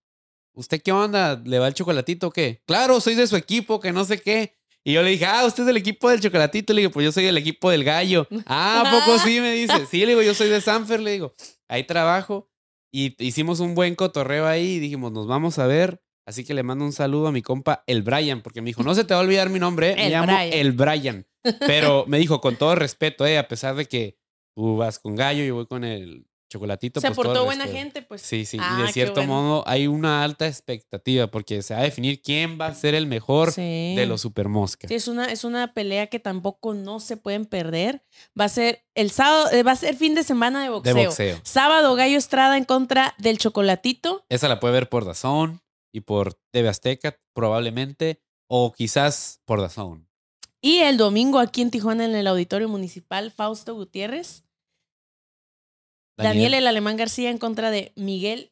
¿usted 0.54 0.82
qué 0.82 0.94
onda? 0.94 1.36
¿Le 1.44 1.60
va 1.60 1.68
el 1.68 1.74
chocolatito 1.74 2.28
o 2.28 2.32
qué? 2.32 2.64
Claro, 2.66 3.02
soy 3.02 3.16
de 3.16 3.28
su 3.28 3.36
equipo, 3.36 3.82
que 3.82 3.92
no 3.92 4.06
sé 4.06 4.22
qué. 4.22 4.56
Y 4.86 4.94
yo 4.94 5.04
le 5.04 5.10
dije, 5.12 5.26
ah, 5.26 5.46
usted 5.46 5.64
es 5.64 5.68
del 5.68 5.78
equipo 5.78 6.10
del 6.10 6.22
chocolatito. 6.22 6.72
Le 6.74 6.82
digo, 6.82 6.92
pues 6.92 7.04
yo 7.04 7.12
soy 7.12 7.26
del 7.26 7.38
equipo 7.38 7.70
del 7.70 7.84
gallo. 7.84 8.26
Ah, 8.46 8.84
¿a 8.86 8.92
poco 9.06 9.20
sí? 9.20 9.42
Me 9.42 9.52
dice. 9.54 9.86
Sí, 9.86 10.00
le 10.00 10.08
digo, 10.08 10.22
yo 10.22 10.34
soy 10.34 10.48
de 10.50 10.62
Sanfer. 10.62 11.02
Le 11.02 11.12
digo, 11.12 11.34
ahí 11.68 11.84
trabajo. 11.84 12.50
Y 12.90 13.16
hicimos 13.22 13.60
un 13.60 13.76
buen 13.76 13.96
cotorreo 13.96 14.48
ahí 14.48 14.76
y 14.76 14.80
dijimos, 14.80 15.12
nos 15.12 15.28
vamos 15.28 15.60
a 15.60 15.68
ver. 15.68 16.02
Así 16.26 16.46
que 16.46 16.54
le 16.54 16.64
mando 16.64 16.86
un 16.86 16.94
saludo 16.94 17.28
a 17.28 17.32
mi 17.34 17.42
compa, 17.42 17.84
el 17.86 18.02
Brian, 18.02 18.42
porque 18.42 18.62
me 18.62 18.68
dijo, 18.68 18.82
no 18.82 18.96
se 18.96 19.04
te 19.04 19.14
va 19.14 19.20
a 19.20 19.24
olvidar 19.24 19.50
mi 19.50 19.60
nombre, 19.60 19.92
¿eh? 19.92 19.96
me 19.96 20.06
El 20.06 20.12
llamo 20.14 20.28
Brian. 20.34 20.50
el 20.54 20.72
Brian. 20.72 21.28
Pero 21.68 22.06
me 22.08 22.18
dijo, 22.18 22.40
con 22.40 22.56
todo 22.56 22.76
respeto, 22.76 23.26
¿eh? 23.26 23.38
a 23.38 23.50
pesar 23.50 23.76
de 23.76 23.86
que 23.88 24.18
tú 24.56 24.78
vas 24.78 25.00
con 25.00 25.16
gallo, 25.16 25.44
yo 25.44 25.56
voy 25.56 25.66
con 25.68 25.84
el 25.84 26.26
chocolatito. 26.50 27.02
Se 27.02 27.08
pues, 27.08 27.16
todo 27.16 27.26
portó 27.26 27.40
el 27.40 27.46
buena 27.46 27.66
gente, 27.66 28.04
pues. 28.04 28.22
Sí, 28.22 28.46
sí. 28.46 28.58
Ah, 28.62 28.76
y 28.78 28.82
de 28.82 28.88
qué 28.88 28.94
cierto 28.94 29.22
bueno. 29.22 29.34
modo 29.34 29.64
hay 29.66 29.88
una 29.88 30.24
alta 30.24 30.48
expectativa 30.48 31.26
porque 31.28 31.64
se 31.64 31.74
va 31.74 31.80
a 31.80 31.84
definir 31.84 32.22
quién 32.22 32.60
va 32.62 32.68
a 32.68 32.76
ser 32.76 32.94
el 32.94 33.08
mejor 33.08 33.52
Sí. 33.52 33.96
de 33.96 34.06
los 34.06 34.22
Super 34.22 34.50
Mosca. 34.50 34.88
Sí, 34.88 34.94
es 34.94 35.08
una, 35.08 35.26
es 35.32 35.44
una 35.44 35.74
pelea 35.74 36.08
que 36.08 36.20
tampoco 36.20 36.76
no 36.76 37.00
se 37.00 37.18
pueden 37.18 37.46
perder. 37.46 38.04
Va 38.40 38.46
a 38.46 38.50
ser 38.50 38.84
el 38.94 39.10
sábado, 39.10 39.50
eh, 39.52 39.64
va 39.64 39.72
a 39.72 39.76
ser 39.76 39.96
fin 39.96 40.14
de 40.14 40.24
semana 40.24 40.62
de 40.62 40.70
boxeo. 40.70 40.94
de 40.94 41.06
boxeo. 41.08 41.40
Sábado, 41.44 41.96
Gallo 41.96 42.18
Estrada 42.18 42.56
en 42.58 42.66
contra 42.66 43.16
del 43.18 43.40
Chocolatito. 43.40 44.24
Esa 44.30 44.48
la 44.48 44.60
puede 44.60 44.76
ver 44.76 44.90
por 44.90 45.06
Dazón 45.06 45.62
y 45.92 46.02
por 46.02 46.36
TV 46.52 46.70
Azteca 46.70 47.18
probablemente 47.34 48.22
o 48.48 48.74
quizás 48.74 49.42
por 49.46 49.60
Dazón. 49.60 50.08
Y 50.62 50.78
el 50.80 50.98
domingo 50.98 51.40
aquí 51.40 51.62
en 51.62 51.72
Tijuana, 51.72 52.06
en 52.06 52.16
el 52.16 52.28
Auditorio 52.28 52.70
Municipal, 52.70 53.32
Fausto 53.32 53.74
Gutiérrez. 53.74 54.43
Daniel, 56.18 56.54
el 56.54 56.68
Alemán 56.68 56.98
García 56.98 57.30
en 57.30 57.38
contra 57.38 57.72
de 57.72 57.92
Miguel 57.96 58.52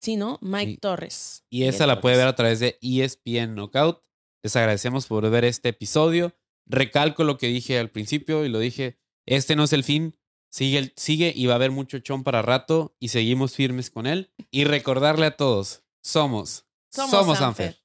Sí, 0.00 0.16
¿no? 0.16 0.38
Mike. 0.40 0.78
Torres. 0.80 1.44
Y 1.50 1.58
Miguel 1.58 1.74
esa 1.74 1.86
la 1.86 2.00
puede 2.00 2.16
ver 2.16 2.24
Torres. 2.24 2.32
a 2.32 2.36
través 2.36 2.60
de 2.60 2.78
ESPN 2.80 3.54
Knockout. 3.54 4.02
Les 4.42 4.56
agradecemos 4.56 5.06
por 5.06 5.28
ver 5.28 5.44
este 5.44 5.68
episodio. 5.70 6.34
Recalco 6.66 7.24
lo 7.24 7.36
que 7.36 7.48
dije 7.48 7.78
al 7.78 7.90
principio 7.90 8.44
y 8.44 8.48
lo 8.48 8.58
dije, 8.58 8.98
este 9.26 9.56
no 9.56 9.64
es 9.64 9.72
el 9.72 9.84
fin. 9.84 10.16
Sigue, 10.50 10.92
sigue 10.96 11.32
y 11.36 11.46
va 11.46 11.52
a 11.52 11.56
haber 11.56 11.70
mucho 11.70 11.98
chon 11.98 12.24
para 12.24 12.42
rato 12.42 12.96
y 12.98 13.08
seguimos 13.08 13.54
firmes 13.54 13.90
con 13.90 14.06
él. 14.06 14.32
Y 14.50 14.64
recordarle 14.64 15.26
a 15.26 15.36
todos, 15.36 15.84
somos, 16.02 16.66
Somos. 16.90 17.38
Sanfer. 17.38 17.79